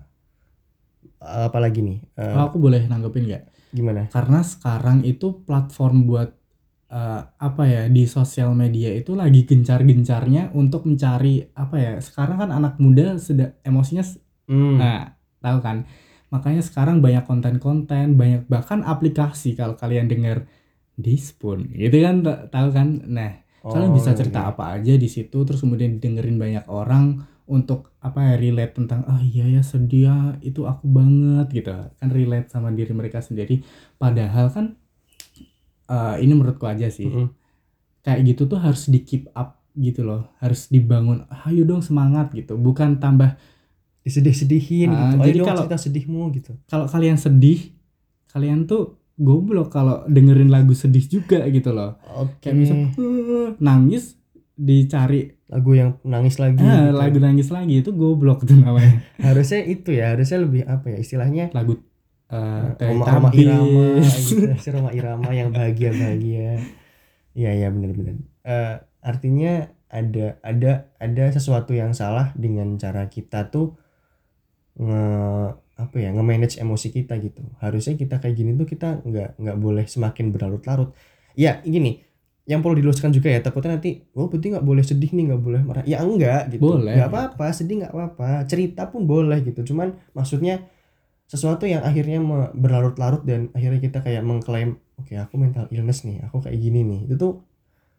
apalagi 1.48 1.80
nih? 1.88 1.98
Eh, 2.20 2.36
Oh, 2.36 2.42
aku 2.48 2.58
boleh 2.66 2.82
nanggepin 2.90 3.24
nggak 3.30 3.44
gimana? 3.74 4.04
karena 4.14 4.40
sekarang 4.54 5.00
itu 5.12 5.28
platform 5.48 5.96
buat 6.10 6.30
eh, 6.94 7.22
apa 7.48 7.64
ya 7.66 7.82
di 7.90 8.04
sosial 8.06 8.54
media 8.54 8.90
itu 8.94 9.12
lagi 9.18 9.42
gencar-gencarnya 9.50 10.54
untuk 10.54 10.86
mencari 10.90 11.42
apa 11.58 11.76
ya 11.82 11.94
sekarang 12.08 12.38
kan 12.42 12.50
anak 12.54 12.74
muda 12.78 13.18
sudah 13.18 13.58
emosinya 13.66 14.04
s- 14.06 14.22
Hmm, 14.48 14.76
nah 14.78 15.16
tahu 15.40 15.58
kan? 15.64 15.78
Makanya 16.34 16.62
sekarang 16.66 17.00
banyak 17.06 17.24
konten-konten 17.30 18.20
banyak 18.20 18.42
bahkan 18.52 18.84
aplikasi 18.84 19.56
kalau 19.56 19.76
kalian 19.80 20.08
dengar 20.12 20.38
Dispun 20.94 21.74
gitu 21.74 22.06
kan 22.06 22.22
ta- 22.22 22.46
tahu 22.54 22.70
kan? 22.70 23.02
Nah 23.10 23.42
kalian 23.66 23.92
oh, 23.92 23.98
bisa 23.98 24.14
cerita 24.14 24.46
iya. 24.46 24.52
apa 24.54 24.64
aja 24.78 24.94
di 24.94 25.10
situ 25.10 25.42
terus 25.48 25.58
kemudian 25.66 25.98
dengerin 25.98 26.38
banyak 26.38 26.66
orang 26.70 27.26
untuk 27.50 27.96
apa 28.00 28.20
ya 28.30 28.36
relate 28.38 28.78
tentang 28.78 29.02
ah 29.10 29.18
iya 29.24 29.48
ya 29.60 29.64
sedih 29.66 30.04
ya 30.06 30.18
itu 30.46 30.68
aku 30.70 30.86
banget 30.86 31.48
gitu. 31.50 31.74
Kan 31.98 32.10
relate 32.14 32.48
sama 32.54 32.70
diri 32.70 32.94
mereka 32.94 33.20
sendiri. 33.26 33.66
Padahal 33.98 34.54
kan 34.54 34.66
eh, 35.86 36.16
ini 36.20 36.34
menurutku 36.34 36.64
aja 36.64 36.88
sih 36.88 37.06
Mm-mm. 37.06 37.28
kayak 38.02 38.22
gitu 38.26 38.46
tuh 38.46 38.58
harus 38.58 38.88
di 38.88 39.02
keep 39.02 39.28
up 39.32 39.64
gitu 39.74 40.02
loh 40.02 40.30
harus 40.38 40.68
dibangun 40.68 41.24
ayo 41.44 41.64
dong 41.64 41.82
semangat 41.82 42.30
gitu 42.32 42.56
bukan 42.56 42.98
tambah 42.98 43.34
Disedih-sedihin 44.02 44.92
Ah, 44.92 45.00
gitu. 45.10 45.16
Ayo 45.16 45.24
jadi 45.24 45.38
dong 45.38 45.48
kalau- 45.48 45.62
cerita 45.64 45.78
sedihmu 45.80 46.22
gitu. 46.34 46.52
kalau 46.66 46.86
kalian 46.86 47.16
sedih 47.16 47.72
kalian 48.28 48.66
tuh 48.66 48.84
goblok 49.16 49.70
kalau 49.70 50.04
dengerin 50.06 50.50
lagu 50.50 50.74
sedih 50.74 51.08
juga 51.08 51.40
gitu 51.48 51.72
loh 51.72 51.96
Oke. 52.14 52.44
kayak 52.44 52.56
misal 52.58 52.78
nangis 53.58 54.20
dicari 54.54 55.34
lagu 55.46 55.72
yang 55.72 55.98
nangis 56.04 56.36
lagi. 56.36 56.60
ah, 56.60 56.90
gitu. 56.90 56.98
lagu 56.98 57.18
nangis 57.18 57.48
lagi 57.48 57.80
itu 57.80 57.90
goblok 57.92 58.44
tuh 58.44 58.54
namanya 58.56 59.02
Harusnya 59.18 59.64
itu 59.64 59.90
ya, 59.90 60.12
harusnya 60.12 60.38
lebih 60.42 60.62
apa 60.66 60.86
ya 60.90 60.98
istilahnya 61.00 61.50
lagu 61.52 61.80
eh 62.34 62.66
kayak 62.82 62.94
Roma, 62.98 63.06
Roma 63.06 63.30
Irama 63.38 63.86
gitu. 64.02 64.70
Roma 64.74 64.92
Irama 64.92 65.30
yang 65.30 65.50
bahagia-bahagia. 65.54 66.58
Iya 67.38 67.52
iya 67.54 67.68
benar-benar. 67.70 68.18
Eh, 68.42 68.76
artinya 69.06 69.70
ada 69.94 70.42
ada 70.42 70.90
ada 70.98 71.24
sesuatu 71.30 71.78
yang 71.78 71.94
salah 71.94 72.34
dengan 72.34 72.74
cara 72.82 73.06
kita 73.06 73.54
tuh 73.54 73.78
nge 74.82 75.06
apa 75.74 75.96
ya 75.98 76.10
nge-manage 76.14 76.58
emosi 76.58 76.90
kita 76.90 77.22
gitu. 77.22 77.46
Harusnya 77.62 77.94
kita 77.94 78.18
kayak 78.18 78.34
gini 78.34 78.58
tuh 78.58 78.66
kita 78.66 79.06
nggak 79.06 79.38
nggak 79.38 79.58
boleh 79.62 79.86
semakin 79.86 80.34
berlarut-larut. 80.34 80.98
Ya 81.38 81.62
gini, 81.62 82.02
yang 82.44 82.60
perlu 82.60 82.76
diluruskan 82.82 83.16
juga 83.16 83.32
ya 83.32 83.40
takutnya 83.40 83.80
nanti 83.80 84.04
oh 84.20 84.28
berarti 84.28 84.52
nggak 84.52 84.66
boleh 84.68 84.84
sedih 84.84 85.16
nih 85.16 85.32
nggak 85.32 85.42
boleh 85.42 85.62
marah 85.64 85.84
ya 85.88 86.04
enggak 86.04 86.52
gitu 86.52 86.76
Boleh. 86.76 86.92
nggak 87.00 87.08
apa-apa 87.08 87.48
sedih 87.56 87.76
nggak 87.84 87.94
apa-apa 87.96 88.44
cerita 88.52 88.92
pun 88.92 89.08
boleh 89.08 89.40
gitu 89.48 89.64
cuman 89.72 89.96
maksudnya 90.12 90.68
sesuatu 91.34 91.66
yang 91.66 91.82
akhirnya 91.82 92.22
berlarut-larut 92.54 93.26
dan 93.26 93.50
akhirnya 93.58 93.82
kita 93.82 94.06
kayak 94.06 94.22
mengklaim 94.22 94.78
oke 95.02 95.10
aku 95.18 95.42
mental 95.42 95.66
illness 95.74 96.06
nih 96.06 96.22
aku 96.30 96.46
kayak 96.46 96.62
gini 96.62 96.86
nih. 96.86 97.10
Itu 97.10 97.16
tuh 97.18 97.34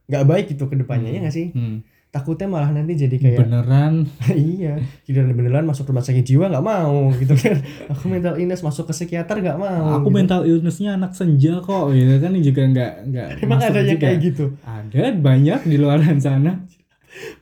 nggak 0.07 0.25
baik 0.31 0.47
gitu 0.55 0.70
ke 0.70 0.79
depannya 0.79 1.11
ya 1.11 1.18
nggak 1.27 1.35
sih? 1.35 1.51
Hmm. 1.51 1.83
takutnya 2.14 2.47
malah 2.47 2.70
nanti 2.70 2.94
jadi 2.94 3.18
kayak 3.18 3.42
beneran? 3.42 4.07
Iya 4.31 4.79
giliran 5.03 5.35
beneran 5.35 5.66
masuk 5.66 5.90
rumah 5.90 6.07
sakit 6.07 6.23
jiwa 6.23 6.47
nggak 6.47 6.62
mau 6.62 7.11
gitu 7.18 7.35
kan. 7.35 7.59
Aku 7.99 8.07
mental 8.07 8.38
illness 8.38 8.62
masuk 8.62 8.87
ke 8.87 8.94
psikiater 8.94 9.42
nggak 9.42 9.59
mau 9.59 9.99
aku 9.99 10.14
gitu. 10.14 10.14
mental 10.14 10.40
illnessnya 10.47 10.94
anak 10.94 11.18
senja 11.18 11.59
kok 11.59 11.90
gitu 11.90 12.14
kan 12.23 12.31
juga 12.38 12.62
nggak 12.70 12.92
nggak 13.11 13.29
emang 13.42 13.59
ada 13.59 13.81
yang 13.83 13.99
kayak 13.99 14.18
gitu? 14.23 14.55
Ada 14.62 15.11
banyak 15.18 15.61
di 15.66 15.75
luar 15.75 15.99
sana 16.23 16.62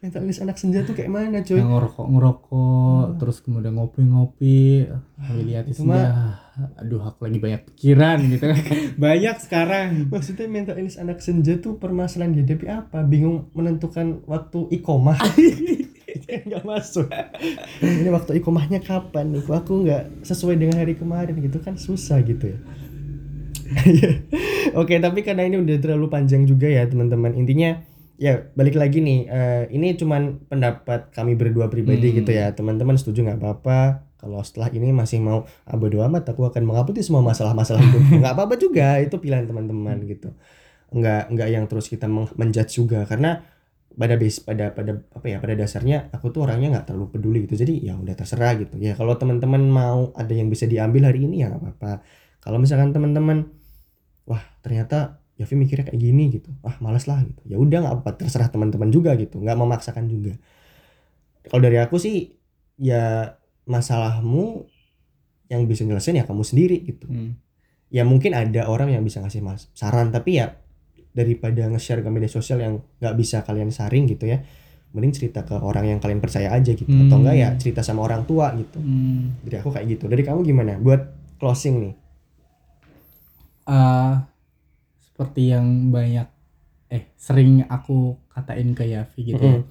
mental 0.05 0.23
illness 0.25 0.43
anak 0.45 0.57
senja 0.61 0.85
tuh 0.85 0.95
kayak 0.97 1.11
mana 1.11 1.41
coy? 1.41 1.59
Yang 1.59 1.71
ngerokok 1.73 2.07
ngerokok 2.09 3.05
terus 3.21 3.37
kemudian 3.41 3.75
ngopi-ngopi. 3.77 4.89
Lihat 5.47 5.65
itu 5.71 5.85
senja 5.85 6.39
aduh 6.77 7.01
aku 7.01 7.25
lagi 7.25 7.41
banyak 7.41 7.65
pikiran 7.73 8.19
gitu 8.29 8.45
banyak 9.05 9.37
sekarang. 9.41 10.13
Maksudnya 10.13 10.47
mental 10.49 10.77
illness 10.77 11.01
anak 11.01 11.25
senja 11.25 11.57
tuh 11.57 11.81
permasalahan 11.81 12.37
dihadapi 12.37 12.67
apa? 12.69 13.01
Bingung 13.05 13.49
menentukan 13.57 14.21
waktu 14.29 14.69
ikomah. 14.83 15.17
Kan 16.29 16.41
nggak 16.49 16.65
masuk. 16.65 17.09
Ini 17.81 18.09
waktu 18.13 18.41
ikomahnya 18.45 18.85
kapan 18.85 19.33
nih? 19.33 19.45
Aku 19.49 19.85
nggak 19.85 20.25
sesuai 20.29 20.61
dengan 20.61 20.81
hari 20.81 20.95
kemarin 20.97 21.41
gitu 21.41 21.59
kan 21.65 21.81
susah 21.81 22.21
gitu 22.21 22.53
ya. 22.53 22.59
Oke, 24.81 25.01
tapi 25.01 25.25
karena 25.25 25.49
ini 25.49 25.57
udah 25.61 25.77
terlalu 25.81 26.13
panjang 26.13 26.45
juga 26.45 26.69
ya 26.69 26.85
teman-teman. 26.85 27.33
Intinya 27.33 27.81
ya 28.19 28.51
balik 28.53 28.77
lagi 28.77 28.99
nih. 29.01 29.21
eh, 29.29 29.65
ini 29.73 29.95
cuman 29.95 30.49
pendapat 30.49 31.13
kami 31.13 31.37
berdua 31.37 31.69
pribadi 31.69 32.13
Hmm. 32.13 32.17
gitu 32.25 32.31
ya. 32.33 32.53
Teman-teman 32.53 32.97
setuju 32.97 33.25
nggak 33.25 33.41
apa-apa. 33.41 33.81
Kalau 34.17 34.39
setelah 34.47 34.71
ini 34.71 34.95
masih 34.95 35.19
mau 35.19 35.45
ah, 35.67 35.77
bodo 35.77 35.99
amat, 36.07 36.31
aku 36.31 36.47
akan 36.47 36.63
mengupload 36.63 37.03
semua 37.03 37.23
masalah-masalah 37.23 37.83
hidup. 37.83 38.03
nggak 38.23 38.33
apa-apa 38.35 38.55
juga. 38.57 38.99
Itu 39.03 39.19
pilihan 39.19 39.45
teman-teman 39.45 40.03
gitu. 40.07 40.31
Nggak 40.93 41.33
nggak 41.33 41.49
yang 41.51 41.65
terus 41.67 41.89
kita 41.89 42.07
menjudge 42.11 42.73
juga 42.77 43.03
karena 43.09 43.43
pada 43.93 44.17
base 44.17 44.41
pada 44.41 44.73
pada 44.73 45.05
apa 45.13 45.27
ya 45.29 45.37
pada 45.37 45.53
dasarnya 45.53 46.09
aku 46.17 46.33
tuh 46.33 46.49
orangnya 46.49 46.81
nggak 46.81 46.87
terlalu 46.89 47.13
peduli 47.13 47.39
gitu 47.45 47.61
jadi 47.61 47.93
ya 47.93 47.95
udah 48.01 48.17
terserah 48.17 48.57
gitu 48.57 48.81
ya 48.81 48.97
kalau 48.97 49.21
teman-teman 49.21 49.61
mau 49.69 50.17
ada 50.17 50.33
yang 50.33 50.49
bisa 50.49 50.65
diambil 50.65 51.13
hari 51.13 51.29
ini 51.29 51.45
ya 51.45 51.53
nggak 51.53 51.61
apa-apa 51.61 52.01
kalau 52.41 52.57
misalkan 52.57 52.97
teman-teman 52.97 53.53
wah 54.25 54.41
ternyata 54.65 55.21
Yafi 55.41 55.55
mikirnya 55.57 55.89
kayak 55.89 56.01
gini 56.01 56.29
gitu. 56.31 56.51
Wah 56.61 56.77
malas 56.79 57.09
lah 57.09 57.25
gitu. 57.25 57.41
Ya 57.47 57.57
udah 57.57 57.79
nggak 57.83 57.95
apa 58.05 58.11
terserah 58.15 58.53
teman-teman 58.53 58.93
juga 58.93 59.17
gitu. 59.17 59.41
Nggak 59.41 59.57
memaksakan 59.57 60.05
juga. 60.07 60.37
Kalau 61.49 61.63
dari 61.63 61.81
aku 61.81 61.97
sih 61.99 62.37
ya 62.79 63.35
masalahmu 63.65 64.67
yang 65.49 65.65
bisa 65.67 65.85
nyelesain 65.85 66.17
ya 66.17 66.25
kamu 66.25 66.43
sendiri 66.43 66.81
gitu. 66.83 67.07
Hmm. 67.07 67.37
ya 67.93 68.09
mungkin 68.09 68.33
ada 68.33 68.73
orang 68.73 68.89
yang 68.89 69.05
bisa 69.05 69.21
ngasih 69.21 69.45
mas 69.45 69.69
saran 69.77 70.09
tapi 70.09 70.41
ya 70.41 70.57
daripada 71.13 71.69
nge-share 71.69 72.01
ke 72.01 72.09
media 72.09 72.25
sosial 72.25 72.57
yang 72.57 72.81
nggak 73.05 73.15
bisa 73.21 73.45
kalian 73.45 73.69
saring 73.69 74.09
gitu 74.09 74.25
ya 74.25 74.41
mending 74.97 75.13
cerita 75.13 75.45
ke 75.45 75.53
orang 75.61 75.85
yang 75.93 75.99
kalian 76.01 76.17
percaya 76.17 76.49
aja 76.57 76.73
gitu. 76.73 76.89
Atau 76.89 77.21
Hmm. 77.21 77.21
enggak 77.21 77.37
ya 77.37 77.49
cerita 77.61 77.85
sama 77.85 78.01
orang 78.01 78.25
tua 78.25 78.49
gitu. 78.57 78.81
Hmm. 78.81 79.37
dari 79.45 79.61
aku 79.61 79.69
kayak 79.69 79.87
gitu. 79.93 80.05
Dari 80.09 80.25
kamu 80.25 80.41
gimana? 80.41 80.81
Buat 80.81 81.13
closing 81.37 81.85
nih. 81.85 81.95
Eh, 83.69 84.13
seperti 85.13 85.53
yang 85.53 85.93
banyak 85.93 86.25
eh 86.89 87.13
sering 87.21 87.69
aku 87.69 88.17
katain 88.33 88.73
ke 88.73 88.89
Yafi 88.89 89.21
gitu 89.33 89.45
ya. 89.45 89.61
Mm-mm. 89.61 89.69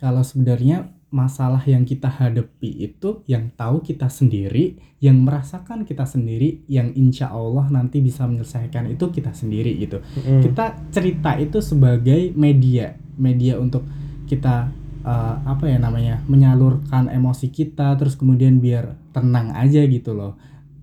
Kalau 0.00 0.22
sebenarnya 0.24 0.88
masalah 1.08 1.64
yang 1.64 1.88
kita 1.88 2.06
hadapi 2.12 2.84
itu 2.84 3.24
yang 3.24 3.48
tahu 3.56 3.80
kita 3.80 4.12
sendiri, 4.12 4.76
yang 5.00 5.24
merasakan 5.24 5.88
kita 5.88 6.04
sendiri, 6.04 6.62
yang 6.68 6.92
insya 6.92 7.32
Allah 7.32 7.66
nanti 7.72 8.04
bisa 8.04 8.28
menyelesaikan 8.28 8.92
itu 8.92 9.08
kita 9.08 9.32
sendiri 9.32 9.74
gitu. 9.80 10.04
Mm-mm. 10.04 10.44
Kita 10.44 10.76
cerita 10.92 11.34
itu 11.40 11.64
sebagai 11.64 12.36
media, 12.36 12.92
media 13.16 13.56
untuk 13.56 13.88
kita 14.28 14.68
eh, 15.02 15.36
apa 15.48 15.64
ya 15.66 15.80
namanya 15.80 16.20
menyalurkan 16.28 17.08
emosi 17.08 17.48
kita, 17.48 17.96
terus 17.96 18.14
kemudian 18.14 18.60
biar 18.60 18.92
tenang 19.16 19.56
aja 19.56 19.82
gitu 19.88 20.12
loh. 20.12 20.36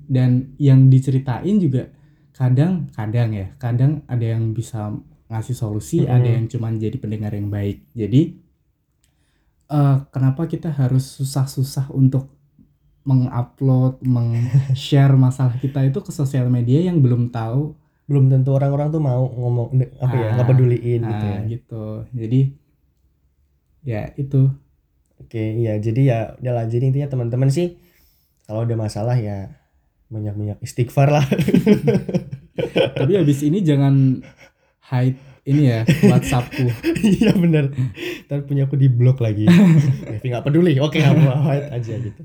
Dan 0.05 0.57
yang 0.57 0.89
diceritain 0.89 1.57
juga 1.61 1.94
kadang-kadang 2.35 3.29
ya, 3.39 3.47
kadang 3.63 3.91
ada 4.13 4.25
yang 4.35 4.51
bisa 4.57 4.91
ngasih 5.31 5.55
solusi, 5.61 5.97
Mm-mm. 6.03 6.15
ada 6.15 6.27
yang 6.35 6.45
cuman 6.51 6.73
jadi 6.83 6.97
pendengar 7.03 7.31
yang 7.33 7.49
baik. 7.49 7.77
Jadi 7.95 8.21
eh, 9.69 9.97
kenapa 10.13 10.45
kita 10.45 10.69
harus 10.79 11.05
susah-susah 11.17 11.89
untuk 11.93 12.29
mengupload, 13.05 14.01
meng-share 14.05 15.13
masalah 15.25 15.55
kita 15.61 15.79
itu 15.85 15.99
ke 16.01 16.11
sosial 16.13 16.47
media 16.49 16.81
yang 16.89 16.99
belum 17.05 17.29
tahu 17.33 17.75
belum 18.05 18.29
tentu 18.29 18.53
orang-orang 18.53 18.93
tuh 18.93 19.01
mau 19.01 19.25
ngomong 19.25 19.67
apa 19.97 20.13
ya 20.13 20.27
Ah, 20.29 20.33
nggak 20.37 20.47
peduliin 20.53 21.01
gitu 21.09 21.25
Nah, 21.25 21.33
ya 21.33 21.41
gitu. 21.49 21.85
Jadi 22.13 22.39
ya 23.85 24.01
itu. 24.17 24.49
oke 25.15 25.41
iya 25.61 25.79
jadi 25.79 26.01
ya 26.11 26.19
udahlah 26.43 26.65
jadi 26.67 26.83
intinya 26.91 27.09
teman-teman 27.13 27.49
sih 27.49 27.79
kalau 28.45 28.67
ada 28.67 28.75
masalah 28.75 29.15
ya 29.17 29.55
banyak-banyak 30.11 30.59
istighfar 30.63 31.09
lah 31.11 31.25
Tapi 32.75 33.13
habis 33.15 33.39
ini 33.41 33.63
jangan 33.63 34.19
hide 34.91 35.17
ini 35.45 35.69
ya 35.69 35.85
WhatsAppku. 35.85 36.65
iya 37.21 37.31
bener. 37.37 37.69
Ntar 38.25 38.49
punya 38.49 38.65
aku 38.65 38.75
di 38.77 38.89
blok 38.89 39.21
lagi. 39.21 39.45
Devi 40.09 40.27
nggak 40.33 40.45
peduli. 40.45 40.81
Oke 40.81 40.97
nggak 40.97 41.15
mau 41.21 41.37
hide 41.45 41.69
aja 41.69 41.93
gitu. 42.01 42.21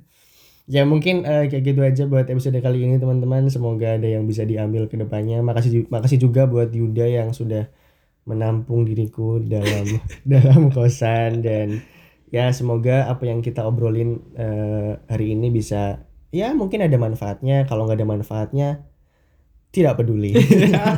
Ya 0.71 0.89
mungkin 0.89 1.29
eh, 1.29 1.51
kayak 1.53 1.65
gitu 1.67 1.81
aja 1.85 2.03
buat 2.09 2.25
episode 2.33 2.57
kali 2.65 2.81
ini 2.81 2.97
teman-teman. 2.97 3.53
Semoga 3.53 4.01
ada 4.01 4.09
yang 4.09 4.25
bisa 4.25 4.49
diambil 4.49 4.89
ke 4.89 4.97
depannya. 4.97 5.45
Makasih 5.45 5.93
makasih 5.93 6.17
juga 6.17 6.49
buat 6.49 6.73
Yuda 6.73 7.07
yang 7.13 7.37
sudah 7.37 7.69
menampung 8.25 8.89
diriku 8.89 9.37
dalam 9.37 10.01
dalam 10.33 10.73
kosan. 10.73 11.45
Dan 11.45 11.85
ya 12.33 12.49
semoga 12.57 13.05
apa 13.05 13.29
yang 13.29 13.45
kita 13.45 13.69
obrolin 13.69 14.17
eh, 14.33 14.97
hari 15.13 15.37
ini 15.37 15.53
bisa 15.53 16.09
ya 16.33 16.57
mungkin 16.57 16.89
ada 16.89 16.97
manfaatnya. 16.97 17.69
Kalau 17.69 17.85
nggak 17.85 18.01
ada 18.01 18.09
manfaatnya 18.09 18.69
tidak 19.71 20.03
peduli. 20.03 20.35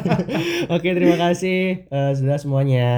Oke 0.74 0.88
terima 0.96 1.16
kasih. 1.20 1.86
Eh, 1.88 2.12
sudah 2.16 2.36
semuanya 2.40 2.88